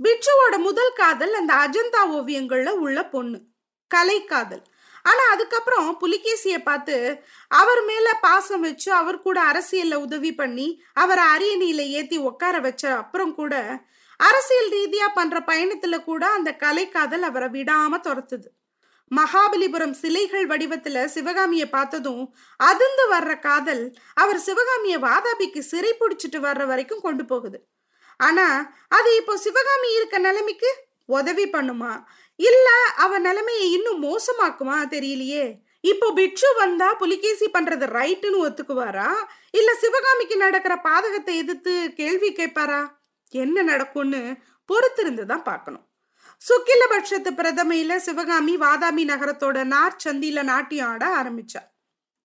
பிட்சுவோட 0.00 0.58
முதல் 0.58 0.92
காதல் 0.92 1.32
அந்த 1.32 1.52
அஜந்தா 1.54 2.02
ஓவியங்கள்ல 2.10 2.70
உள்ள 2.76 3.08
பொண்ணு 3.08 3.38
கலை 3.90 4.24
காதல். 4.24 4.62
ஆனா 5.02 5.24
அதுக்கப்புறம் 5.30 5.96
புலிகேசிய 5.96 6.62
பார்த்து 6.62 6.96
அவர் 7.50 7.82
மேல 7.84 8.08
பாசம் 8.20 8.60
வச்சு 8.60 8.92
அவர் 8.92 9.22
கூட 9.22 9.38
அரசியல்ல 9.42 9.94
உதவி 9.94 10.34
பண்ணி 10.34 10.82
அவரை 10.92 11.24
அரியணையில 11.24 11.84
ஏத்தி 11.88 12.16
உட்கார 12.16 12.60
வச்ச 12.60 12.96
அப்புறம் 12.96 13.34
கூட 13.34 13.54
அரசியல் 14.20 14.70
ரீதியா 14.70 15.06
பண்ற 15.14 15.38
பயணத்துல 15.46 16.04
கூட 16.04 16.26
அந்த 16.28 16.50
கலைக்காதல் 16.60 17.20
அவரை 17.20 17.48
விடாம 17.48 17.92
துரத்துது. 18.04 18.48
மகாபலிபுரம் 19.10 19.90
சிலைகள் 19.90 20.46
வடிவத்துல 20.46 21.04
சிவகாமிய 21.04 21.68
பார்த்ததும் 21.70 22.34
அதிர்ந்து 22.56 23.04
வர்ற 23.12 23.38
காதல் 23.38 23.84
அவர் 24.14 24.38
சிவகாமிய 24.38 24.98
வாதாபிக்கு 24.98 25.58
சிறை 25.58 25.92
பிடிச்சிட்டு 26.00 26.38
வர்ற 26.38 26.66
வரைக்கும் 26.66 27.00
கொண்டு 27.00 27.24
போகுது. 27.24 27.58
ஆனா 28.20 28.46
அது 28.88 29.16
இப்போ 29.16 29.36
சிவகாமி 29.36 29.88
இருக்க 29.94 30.18
நிலைமைக்கு 30.18 30.70
உதவி 31.08 31.46
பண்ணுமா? 31.50 31.92
இல்ல 32.48 32.68
அவ 32.96 33.18
நிலைமையை 33.18 33.66
இன்னும் 33.72 34.02
மோசமாக்குமா 34.02 34.76
தெரியலையே. 34.94 35.44
இப்போ 35.80 36.06
பிக்ஷு 36.16 36.50
வந்தா 36.56 36.94
புலிகேசி 36.94 37.46
பண்றது 37.46 37.86
ரைட்டுன்னு 37.98 38.38
ஒத்துக்குவாரா? 38.46 39.10
இல்ல 39.50 39.70
சிவகாமிக்கு 39.74 40.36
நடக்கிற 40.36 40.74
பாதகத்தை 40.84 41.34
எதிர்த்து 41.36 41.92
கேள்வி 41.96 42.30
கேட்பாரா? 42.32 42.80
என்ன 43.32 43.62
நடக்கும்னு 43.62 44.22
பொறுத்திருந்து 44.68 45.24
தான் 45.24 45.42
பார்க்கணும். 45.42 45.84
சுக்கிலபட்சத்து 46.42 47.30
பிரதமையில 47.40 47.96
சிவகாமி 47.96 48.56
வாதாமி 48.56 49.04
நகரத்தோட 49.12 49.64
நார் 49.64 49.96
சந்தியில 50.04 50.42
நாட்டியம் 50.42 50.88
ஆட 50.88 51.04
ஆரம்பிச்சா. 51.22 51.62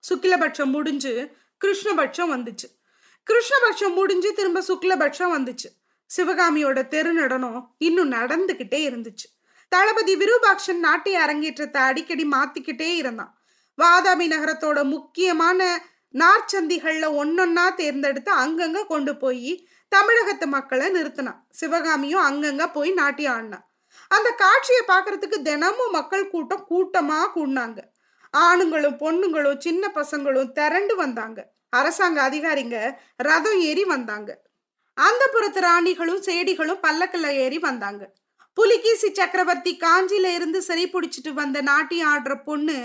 சுக்கிலபட்சம் 0.04 0.74
முடிஞ்சு 0.78 1.14
கிருஷ்ணபட்சம் 1.62 2.32
வந்துச்சு. 2.36 2.68
கிருஷ்ணபட்சம் 3.28 3.94
முடிஞ்சு 3.94 4.34
திரும்ப 4.34 4.64
சுக்லபட்சம் 4.68 5.34
வந்துச்சு. 5.36 5.70
சிவகாமியோட 6.10 6.80
தெரு 6.88 7.14
நடனம் 7.14 7.60
இன்னும் 7.78 8.12
நடந்துகிட்டே 8.12 8.82
இருந்துச்சு. 8.90 9.28
தளபதி 9.68 10.16
விருபாக்ஷன் 10.16 10.80
நாட்டிய 10.80 11.22
அரங்கேற்றத்தை 11.22 11.82
அடிக்கடி 11.82 12.26
மாத்திக்கிட்டே 12.26 12.96
இருந்தான். 12.96 13.38
வாதாபி 13.82 14.26
நகரத்தோட 14.34 14.84
முக்கியமான 14.84 15.86
நார்ச்சந்திகள்ல 16.14 17.06
ஒன்னொன்னா 17.22 17.74
தேர்ந்தெடுத்து 17.74 18.32
அங்கங்க 18.34 18.86
கொண்டு 18.86 19.18
போய் 19.18 19.68
தமிழகத்து 19.88 20.48
மக்களை 20.48 20.92
நிறுத்தினான். 20.92 21.40
சிவகாமியும் 21.50 22.26
அங்கங்க 22.26 22.74
போய் 22.74 22.92
நாட்டியம் 22.92 23.34
ஆடினான். 23.34 23.66
அந்த 24.08 24.30
காட்சியை 24.32 24.84
பார்க்கறதுக்கு 24.88 25.42
தினமும் 25.42 25.92
மக்கள் 25.92 26.30
கூட்டம் 26.30 26.68
கூட்டமா 26.70 27.20
கூடினாங்க. 27.36 27.80
ஆணுங்களும் 28.38 28.98
பொண்ணுங்களும் 28.98 29.60
சின்ன 29.60 29.92
பசங்களும் 29.96 30.52
திரண்டு 30.52 30.96
வந்தாங்க. 30.96 31.54
அரசாங்க 31.70 32.30
அதிகாரிங்க 32.30 32.98
ரதம் 33.18 33.60
ஏறி 33.60 33.84
வந்தாங்க. 33.84 34.42
அந்த 34.94 35.28
புறத்து 35.28 35.62
ராணிகளும் 35.62 36.22
சேடிகளும் 36.22 36.80
பல்லக்கில் 36.82 37.24
ஏறி 37.24 37.60
வந்தாங்க. 37.60 38.04
புலிகேசி 38.56 39.14
சக்கரவர்த்தி 39.14 39.78
காஞ்சியில 39.78 40.34
இருந்து 40.34 40.62
சிறை 40.62 40.90
பிடிச்சிட்டு 40.90 41.34
வந்த 41.34 41.62
நாட்டியம் 41.62 42.12
ஆடுற 42.16 42.44
பொண்ணு 42.44 42.78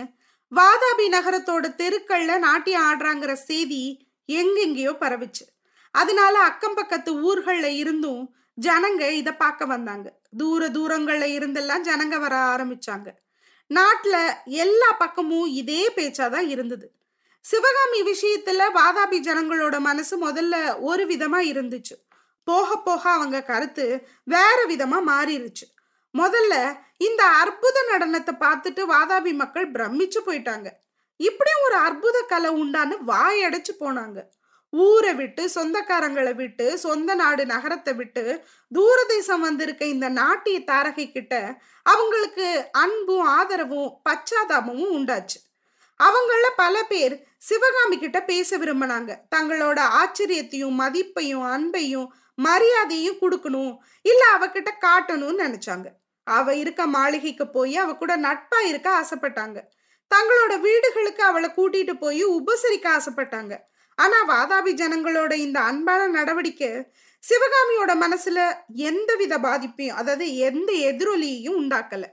வாதாபி 0.57 1.07
நகரத்தோட 1.07 1.67
தெருக்கள்ல 1.81 2.39
நாட்டியம் 2.39 2.83
ஆடுறாங்கிற 2.83 3.33
செய்தி 3.33 4.07
எங்கெங்கேயோ 4.33 4.93
பரவிச்சு. 5.01 5.45
அதனால 5.91 6.39
அக்கம் 6.39 6.75
பக்கத்து 6.75 7.11
ஊர்கள்ல 7.21 7.65
இருந்தும் 7.65 8.35
ஜனங்க 8.61 9.11
இத 9.11 9.35
பார்க்க 9.35 9.65
வந்தாங்க. 9.65 10.21
தூர 10.37 10.69
தூரங்கள்ல 10.69 11.29
இருந்தெல்லாம் 11.39 11.85
ஜனங்க 11.85 12.19
வர 12.19 12.37
ஆரம்பிச்சாங்க. 12.37 13.09
நாட்டுல 13.71 14.17
எல்லா 14.45 14.93
பக்கமும் 14.93 15.47
இதே 15.47 15.93
பேச்சாதான் 15.97 16.49
இருந்தது. 16.49 16.93
சிவகாமி 17.41 18.03
விஷயத்துல 18.03 18.63
வாதாபி 18.75 19.19
ஜனங்களோட 19.29 19.79
மனசு 19.79 20.29
முதல்ல 20.29 20.81
ஒரு 20.81 21.07
விதமா 21.07 21.41
இருந்துச்சு. 21.53 22.10
போக 22.51 22.77
போக 22.87 23.03
அவங்க 23.17 23.39
கருத்து 23.51 23.87
வேற 24.35 24.59
விதமா 24.71 24.99
மாறிடுச்சு 25.11 25.67
முதல்ல 26.15 26.55
இந்த 27.07 27.23
அற்புத 27.43 27.77
நடனத்தை 27.91 28.33
பார்த்துட்டு 28.45 28.83
வாதாபி 28.93 29.33
மக்கள் 29.41 29.67
பிரமிச்சு 29.75 30.21
போயிட்டாங்க. 30.27 30.69
இப்படி 31.21 31.53
ஒரு 31.67 31.77
அற்புத 31.87 32.17
கலை 32.33 32.51
உண்டான்னு 32.63 32.97
வாயடைச்சு 33.11 33.73
போனாங்க. 33.81 34.19
ஊரை 34.73 35.13
விட்டு 35.19 35.43
சொந்தக்காரங்களை 35.55 36.33
விட்டு 36.41 36.67
சொந்த 36.85 37.15
நாடு 37.21 37.43
நகரத்தை 37.53 37.93
விட்டு 38.01 38.25
தூர 38.73 38.99
தேசம் 39.13 39.45
வந்திருக்க 39.47 39.85
இந்த 39.95 40.09
நாட்டிய 40.21 40.59
தாரகை 40.71 41.07
கிட்ட 41.13 41.35
அவங்களுக்கு 41.87 42.47
அன்பும் 42.83 43.27
ஆதரவும் 43.39 43.91
பச்சாதாபமும் 44.09 44.93
உண்டாச்சு. 44.99 45.39
அவங்கள 46.01 46.45
பல 46.63 46.77
பேர் 46.93 47.17
சிவகாமி 47.43 47.99
கிட்ட 47.99 48.23
பேச 48.23 48.59
விரும்பினாங்க. 48.59 49.11
தங்களோட 49.37 49.79
ஆச்சரியத்தையும் 50.01 50.79
மதிப்பையும் 50.81 51.45
அன்பையும் 51.55 52.09
மரியாதையும் 52.35 53.21
கொடுக்கணும். 53.21 53.77
இல்ல 54.03 54.23
அவகிட்ட 54.39 54.71
காட்டணும்னு 54.87 55.45
நினைச்சாங்க. 55.47 55.87
அவ 56.25 56.55
இருக்க 56.55 56.87
மாளிகைக்கு 56.87 57.49
போய் 57.49 57.77
அவ 57.77 57.95
கூட 57.95 58.17
நட்பா 58.17 58.59
இருக்க 58.69 58.89
ஆசைப்பட்டாங்க. 58.91 59.59
தங்களோட 60.11 60.61
வீடுகளுக்கு 60.61 61.23
அவளை 61.23 61.51
கூட்டிட்டு 61.57 61.95
போய் 61.99 62.23
உபசரிக்க 62.25 62.87
ஆசைப்பட்டாங்க. 62.99 63.53
ஆனா 63.95 64.19
வாதாபி 64.29 64.73
ஜனங்களோட 64.73 65.33
இந்த 65.33 65.61
அன்பான 65.61 66.07
நடவடிக்கை 66.07 66.71
சிவகாமியோட 67.25 67.93
மனசுல 68.05 68.39
எந்தவித 68.67 69.39
பாதிப்பையும் 69.39 69.99
அதாவது 70.01 70.37
எந்த 70.37 70.73
எதிரொலியையும் 70.73 71.59
உண்டாக்கல. 71.61 72.05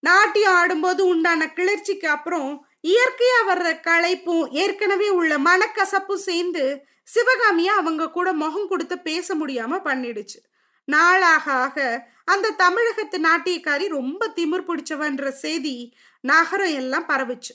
நாட்டியம் 0.00 0.54
ஆடும்போது 0.54 1.06
உண்டான 1.06 1.46
கிளர்ச்சிக்கு 1.52 2.08
அப்புறம் 2.08 2.66
இயற்கையா 2.84 3.38
வர்ற 3.48 3.68
களைப்பும் 3.80 4.48
ஏற்கனவே 4.50 5.08
உள்ள 5.08 5.38
மனக்கசப்பும் 5.38 6.24
சேர்ந்து 6.28 6.64
சிவகாமிய 7.04 7.72
அவங்க 7.72 8.10
கூட 8.10 8.32
முகம் 8.32 8.68
கொடுத்து 8.68 8.98
பேச 8.98 9.34
முடியாம 9.34 9.78
பண்ணிடுச்சு. 9.84 10.38
நாளாக 10.84 11.52
ஆக 11.52 12.06
அந்த 12.24 12.50
தமிழகத்து 12.50 13.18
நாட்டியக்காரி 13.18 13.88
ரொம்ப 13.88 14.28
திமிர் 14.36 14.66
பிடிச்சவன்ற 14.68 15.28
செய்தி 15.28 15.94
நகரம் 16.20 16.74
எல்லாம் 16.74 17.08
பரவுச்சு. 17.08 17.54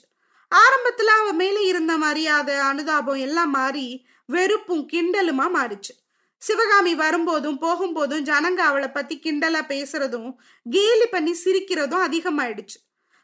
ஆரம்பத்துல 0.51 1.13
அவ 1.21 1.31
மேல 1.31 1.61
இருந்த 1.61 1.97
மரியாதை 1.97 2.55
அனுதாபம் 2.55 3.21
எல்லாம் 3.27 3.49
மாறி 3.49 4.05
வெறுப்பும் 4.25 4.89
கிண்டலுமா 4.93 5.47
மாறிச்சு. 5.57 5.93
சிவகாமி 6.37 6.95
வரும்போதும் 6.95 7.61
போகும்போதும் 7.61 8.25
ஜனங்க 8.25 8.61
அவளை 8.69 8.89
பத்தி 8.89 9.19
கிண்டலா 9.23 9.61
பேசுறதும் 9.67 10.29
கேலி 10.65 11.05
பண்ணி 11.05 11.35
சிரிக்கிறதும் 11.45 12.05
அதிகமாயிடுச்சு. 12.07 12.77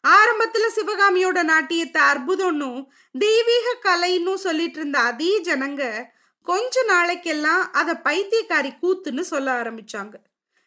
ஆரம்பத்துல 0.07 0.65
சிவகாமியோட 0.75 1.43
நாட்டியத்தை 1.43 2.01
அற்புதம்னும் 2.01 2.85
தெய்வீக 3.11 3.77
கலைன்னு 3.83 4.33
சொல்லிட்டு 4.33 4.79
இருந்த 4.79 4.99
அதே 4.99 5.41
ஜனங்க 5.41 6.05
கொஞ்ச 6.41 6.83
நாளைக்கெல்லாம் 6.83 7.61
அத 7.71 8.01
பைத்தியக்காரி 8.03 8.71
கூத்துன்னு 8.81 9.19
சொல்ல 9.19 9.61
ஆரம்பிச்சாங்க. 9.61 10.13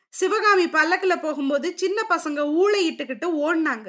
சிவகாமி 0.08 0.68
பல்லக்கில் 0.68 1.20
போகும்போது 1.20 1.72
சின்ன 1.76 2.06
பசங்க 2.08 2.40
ஊழையிட்டுக்கிட்டு 2.60 3.26
ஓடினாங்க. 3.26 3.86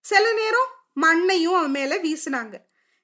சில 0.00 0.32
நேரம் 0.32 0.70
மண்ணையும் 0.92 1.54
அவன் 1.54 1.70
மேல 1.70 1.96
வீசினாங்க. 1.96 2.54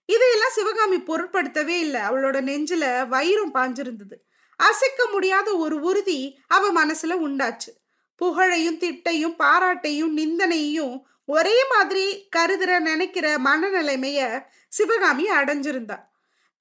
இதையெல்லாம் 0.07 0.50
சிவகாமி 0.50 0.96
பொருட்படுத்தவே 0.96 1.79
இல்லை. 1.79 2.00
அவளோட 2.00 2.38
நெஞ்சில 2.40 3.09
வயிறும் 3.09 3.55
பாஞ்சிருந்தது. 3.55 4.16
அசைக்க 4.57 5.07
முடியாத 5.07 5.57
ஒரு 5.57 5.81
உறுதி 5.81 6.40
அவ 6.46 6.85
மனசுல 6.85 7.12
உண்டாச்சு. 7.26 7.72
புகழையும் 8.16 8.79
திட்டையும் 8.79 9.37
பாராட்டையும் 9.37 10.12
நிந்தனையும் 10.12 11.07
ஒரே 11.35 11.66
மாதிரி 11.69 12.29
கருதுற 12.37 12.81
நினைக்கிற 12.81 13.27
மனநிலைமைய 13.38 14.45
சிவகாமி 14.69 15.31
அடைஞ்சிருந்தா. 15.31 15.97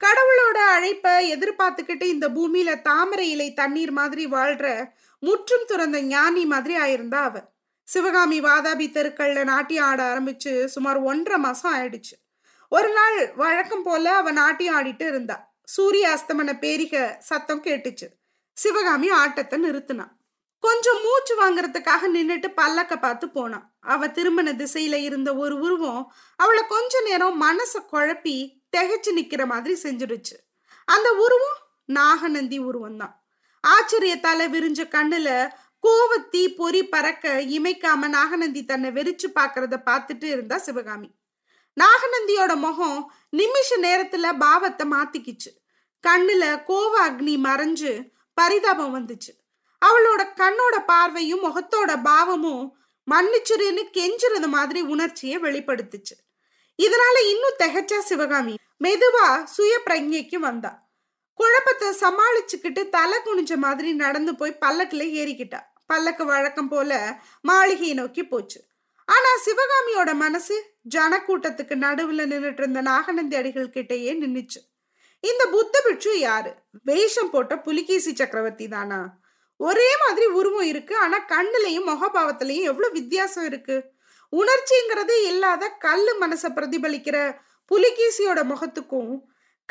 கடவுளோட 0.02 0.58
அழைப்ப 0.76 1.06
எதிர்பார்த்துக்கிட்டு 1.36 2.04
இந்த 2.04 2.30
பூமியில 2.30 2.82
தாமரை 2.82 3.30
இலை 3.30 3.54
தண்ணீர் 3.54 3.92
மாதிரி 3.92 4.26
வாழ்ற 4.26 4.90
முற்றும் 5.20 5.66
துறந்த 5.68 6.02
ஞானி 6.02 6.46
மாதிரி 6.46 6.76
ஆயிருந்தா 6.78 7.22
அவ. 7.30 7.42
சிவகாமி 7.84 8.42
வாதாபி 8.42 8.88
தெருக்கள்ல 8.96 9.44
நாட்டியம் 9.44 9.86
ஆட 9.86 10.04
ஆரம்பிச்சு 10.04 10.66
சுமார் 10.66 10.98
ஒன்றரை 10.98 11.40
மாசம் 11.40 11.76
ஆயிடுச்சு. 11.76 12.16
ஒரு 12.70 12.94
நாள் 12.94 13.34
வழக்கம் 13.36 13.84
போல 13.84 14.16
அவ 14.16 14.32
நாட்டியம் 14.32 14.78
ஆடிட்டு 14.80 15.08
இருந்தா. 15.08 15.38
சூரிய 15.64 16.06
அஸ்தமன 16.10 16.52
பேரிக 16.60 17.18
சத்தம் 17.20 17.64
கேட்டுச்சு. 17.64 18.08
சிவகாமி 18.58 19.10
ஆட்டத்தை 19.10 19.58
நிறுத்தினான் 19.64 20.14
கொஞ்சம் 20.64 21.02
மூச்சு 21.04 21.34
வாங்குறதுக்காக 21.42 22.02
நின்றுட்டு 22.14 22.50
பல்லக்க 22.62 22.96
பார்த்து 23.00 23.30
போனான் 23.30 23.69
அவ 23.86 24.08
திரும்பின 24.08 24.54
திசையில 24.56 24.94
இருந்த 24.94 25.36
ஒரு 25.36 25.60
உருவம் 25.60 26.14
அவளை 26.36 26.64
கொஞ்ச 26.68 27.02
நேரம் 27.02 27.42
மனச 27.42 27.74
குழப்பி 27.92 28.38
திகைச்சு 28.78 29.12
நிக்கிற 29.16 29.46
மாதிரி 29.46 29.76
செஞ்சிருச்சு 29.84 30.36
அந்த 30.86 31.10
உருவம் 31.14 31.60
நாகநந்தி 31.86 32.58
உருவம் 32.60 32.98
தான் 32.98 33.16
ஆச்சரியத்தால 33.64 34.42
விரிஞ்ச 34.50 34.82
கண்ணுல 34.88 35.30
கோவத்தி 35.84 36.56
பொறி 36.56 36.82
பறக்க 36.86 37.42
இமைக்காம 37.42 38.08
நாகநந்தி 38.08 38.66
தன்னை 38.66 38.90
வெறிச்சு 38.92 39.28
பாக்குறத 39.36 39.76
பார்த்துட்டு 39.86 40.24
இருந்தா 40.24 40.58
சிவகாமி. 40.58 41.10
நாகநந்தியோட 41.78 42.56
முகம் 42.56 43.14
நிமிஷ 43.30 43.70
நேரத்துல 43.78 44.38
பாவத்தை 44.38 44.86
மாத்திக்கிச்சு. 44.90 45.52
கண்ணுல 46.04 46.44
கோவ 46.68 46.94
அக்னி 47.08 47.36
மறைஞ்சு 47.48 47.92
பரிதாபம் 48.34 48.94
வந்துச்சு. 48.96 49.32
அவளோட 49.82 50.22
கண்ணோட 50.36 50.76
பார்வையும் 50.86 51.44
முகத்தோட 51.44 51.92
பாவமும் 52.04 52.66
மன்னிச்சிருன்னு 53.10 53.84
கெஞ்சுறது 53.94 54.48
மாதிரி 54.48 54.82
உணர்ச்சியை 54.82 55.40
வெளிப்படுத்துச்சு. 55.40 56.16
இதனால 56.82 57.30
இன்னும் 57.30 57.58
திகச்சா 57.60 58.00
சிவகாமி. 58.00 58.56
மெதுவா 58.84 59.44
சுய 59.44 59.80
பிரஜைக்கு 59.86 60.36
வந்தா. 60.36 60.88
குழப்பத்தை 61.34 61.88
சமாளிச்சுக்கிட்டு 61.88 62.90
தலை 62.90 63.20
குனிஞ்ச 63.26 63.56
மாதிரி 63.56 63.94
நடந்து 63.94 64.36
போய் 64.36 64.58
பல்லக்குல 64.62 65.04
ஏறிக்கிட்டா. 65.12 65.60
பல்லக்கு 65.86 66.26
வழக்கம் 66.26 66.70
போல 66.70 67.22
மாளிகையை 67.42 67.94
நோக்கி 67.94 68.24
போச்சு. 68.24 68.64
ஆனா 69.06 69.30
சிவகாமியோட 69.46 70.14
மனசு 70.14 70.74
ஜனக்கூட்டத்துக்கு 70.96 71.76
நடுவுல 71.76 72.26
நின்றுட்டு 72.26 72.60
இருந்த 72.60 72.82
நாகநந்தி 72.82 73.36
அடிகள் 73.36 73.70
கிட்டேயே 73.70 74.12
நின்னுச்சு. 74.14 74.60
இந்த 75.20 75.46
புத்த 75.46 75.82
பிட்சு 75.86 76.20
யாரு? 76.20 76.54
வேஷம் 76.84 77.30
போட்ட 77.30 77.60
புலிகேசி 77.60 78.16
சக்கரவர்த்தி 78.16 78.68
தானா? 78.68 79.19
ஒரே 79.60 79.90
மாதிரி 80.08 80.26
உருவம் 80.26 80.66
இருக்கு. 80.66 80.98
ஆனா 80.98 81.26
கண்ணுலையும் 81.28 81.88
முகபாவத்திலையும் 81.88 82.62
எவ்வளவு 82.62 82.94
வித்தியாசம் 82.94 83.46
இருக்கு? 83.46 83.92
உணர்ச்சிங்கிறதே 84.32 85.24
இல்லாத 85.24 85.70
கல்லு 85.70 86.18
மனசை 86.22 86.48
பிரதிபலிக்கிற 86.50 87.36
புலிகேசியோட 87.72 88.44
முகத்துக்கும் 88.44 89.20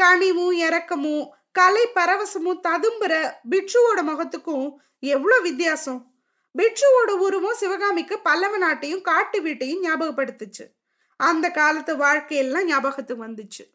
கனிவும் 0.03 0.53
இறக்கமும் 0.53 1.35
கலை 1.53 1.88
பரவசமும் 1.94 2.61
ததும்புற 2.68 3.33
பிட்சுவோட 3.51 4.03
முகத்துக்கும் 4.03 4.72
எவ்வளவு 5.01 5.42
வித்தியாசம்? 5.42 6.12
பிட்சுவோட 6.59 7.11
உருவம் 7.11 7.55
சிவகாமிக்கு 7.55 8.18
பல்லவ 8.18 8.59
நாட்டையும் 8.59 9.01
காட்டு 9.01 9.42
வீட்டையும் 9.42 9.85
ஞாபகப்படுத்துச்சு. 9.85 10.66
அந்த 11.16 11.51
காலத்து 11.51 11.96
வாழ்க்கையெல்லாம் 11.96 12.62
ஞாபகத்துக்கு 12.62 13.27
வந்துச்சு. 13.27 13.70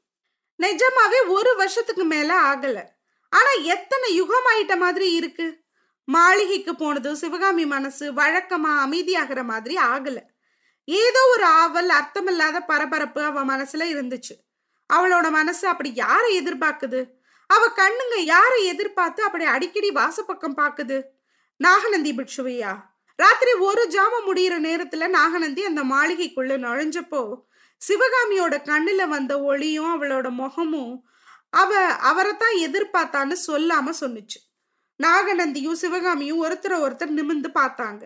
நிஜமாவே 0.60 1.28
ஒரு 1.28 1.56
வருஷத்துக்கு 1.56 2.04
மேல 2.04 2.34
ஆகல. 2.34 2.84
ஆனா 3.30 3.50
எத்தனை 3.64 4.16
யுகம் 4.16 4.44
ஆயிட்ட 4.56 4.78
மாதிரி 4.78 5.14
இருக்கு? 5.14 5.63
மாளிகைக்கு 6.08 6.76
போனதும் 6.76 7.16
சிவகாமி 7.16 7.66
மனசு 7.66 8.14
வழக்கமா 8.14 8.72
அமைதியாகிற 8.86 9.44
மாதிரி 9.44 9.76
ஆகல. 9.76 10.18
ஏதோ 10.86 11.22
ஒரு 11.34 11.44
ஆவல் 11.44 11.90
அர்த்தமில்லாத 11.90 12.60
பரபரப்பு 12.66 13.24
அவ 13.24 13.46
மனசுல 13.46 13.84
இருந்துச்சு. 13.94 14.36
அவளோட 14.94 15.30
மனசு 15.32 15.68
அப்படி 15.68 15.94
யாரை 15.94 16.44
எதிர்பார்க்குது? 16.44 17.10
அவ 17.48 17.70
கண்ணுங்க 17.76 18.16
யாரை 18.18 18.66
எதிர்பார்த்து 18.66 19.24
அப்படி 19.24 19.44
அடிக்கடி 19.46 19.90
வாசப்பக்கம் 19.90 20.58
பாக்குது? 20.58 21.04
நாகநந்தி 21.58 22.12
பிட்சுவையா 22.12 22.74
ராத்திரி 23.16 23.54
ஒரு 23.54 23.88
ஜாம 23.90 24.14
முடியிற 24.28 24.56
நேரத்துல 24.60 25.08
நாகநந்தி 25.08 25.66
அந்த 25.66 25.84
மாளிகைக்குள்ள 25.84 26.54
நுழைஞ்சப்போ 26.58 27.22
சிவகாமியோட 27.82 28.56
கண்ணுல 28.64 29.08
வந்த 29.08 29.42
ஒளியும் 29.42 30.02
அவளோட 30.02 30.30
முகமும் 30.30 31.06
அவ 31.50 31.72
அவரைத்தான் 31.86 32.56
எதிர்பார்த்தான்னு 32.58 33.36
சொல்லாம 33.48 33.94
சொன்னுச்சு. 34.00 34.40
நாகநந்தியும் 35.04 35.80
சிவகாமியும் 35.84 36.44
ஒருத்தர 36.44 36.74
ஒருத்தர் 36.86 37.14
நிமிந்து 37.14 37.50
பார்த்தாங்க. 37.54 38.04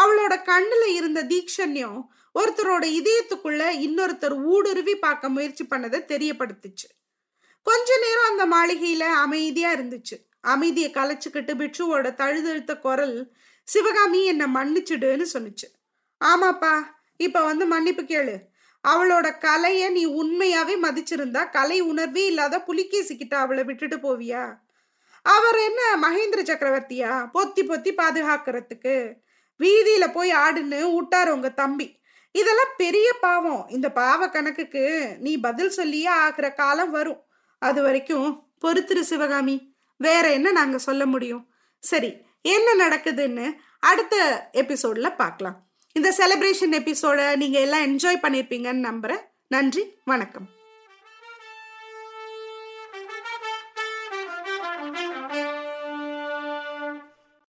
அவளோட 0.00 0.34
கண்ணுல 0.44 0.84
இருந்த 0.86 1.24
தீக்ஷண்யம் 1.24 2.06
ஒருத்தரோட 2.38 2.84
இதயத்துக்குள்ள 2.98 3.62
இன்னொருத்தர் 3.86 4.42
ஊடுருவி 4.44 4.94
பார்க்க 4.96 5.28
முயற்சி 5.28 5.64
பண்ணதை 5.64 6.00
தெரியப்படுத்துச்சு. 6.12 6.88
கொஞ்ச 7.62 7.98
நேரம் 7.98 8.38
அந்த 8.38 8.44
மாளிகையில 8.56 9.00
அமைதியா 9.00 9.74
இருந்துச்சு. 9.74 10.16
அமைதியை 10.40 10.90
கலைச்சுக்கிட்டு 10.90 11.54
பிட்சுவோட 11.54 12.14
தழுதழுத்த 12.14 12.78
குரல் 12.78 13.32
சிவகாமி 13.64 14.24
என்னை 14.24 14.46
மன்னிச்சுடுன்னு 14.46 15.26
சொன்னிச்சு. 15.32 15.68
ஆமாப்பா 16.24 16.84
இப்ப 17.16 17.44
வந்து 17.44 17.66
மன்னிப்பு 17.66 18.02
கேளு. 18.02 18.36
அவளோட 18.88 19.26
கலைய 19.38 19.90
நீ 19.90 20.06
உண்மையாவே 20.06 20.74
மதிச்சிருந்தா 20.82 21.50
கலை 21.50 21.80
உணர்வே 21.80 22.26
இல்லாத 22.26 22.58
புலிகேசிக்கிட்ட 22.58 23.34
அவளை 23.34 23.64
விட்டுட்டு 23.64 23.96
போவியா? 23.96 24.58
அவர் 25.28 25.56
என்ன 25.56 25.82
மகேந்திர 26.02 26.38
சக்கரவர்த்தியா? 26.38 27.28
பொத்தி 27.34 27.62
பொத்தி 27.62 27.90
பாதுகாக்கிறதுக்கு. 27.96 29.12
வீதியில 29.58 30.12
போய் 30.12 30.32
ஆடுன்னு 30.32 30.80
விட்டாரு 30.80 31.28
உங்க 31.28 31.48
தம்பி. 31.48 32.00
இதெல்லாம் 32.32 32.74
பெரிய 32.76 33.12
பாவம். 33.20 33.66
இந்த 33.68 33.92
பாவ 33.92 34.28
கணக்குக்கு 34.28 35.16
நீ 35.18 35.36
பதில் 35.36 35.70
சொல்லியே 35.70 36.06
ஆகிற 36.06 36.52
காலம் 36.52 36.90
வரும். 36.90 37.20
அது 37.58 37.82
வரைக்கும் 37.82 38.46
பொறுத்துரு 38.64 39.00
சிவகாமி. 39.00 39.74
வேற 39.96 40.32
என்ன 40.32 40.50
நாங்க 40.50 40.78
சொல்ல 40.78 41.06
முடியும்? 41.06 41.48
சரி 41.78 42.14
என்ன 42.42 42.88
நடக்குதுன்னு 42.88 43.54
அடுத்த 43.80 44.48
எபிசோட்ல 44.52 45.16
பார்க்கலாம். 45.16 45.66
இந்த 45.92 46.14
செலிப்ரேஷன் 46.18 46.78
எபிசோட 46.80 47.36
நீங்க 47.36 47.60
எல்லாம் 47.60 47.84
என்ஜாய் 47.84 48.24
பண்ணியிருப்பீங்கன்னு 48.24 48.90
நம்புறேன். 48.90 49.20
நன்றி 49.48 49.98
வணக்கம். 50.04 50.57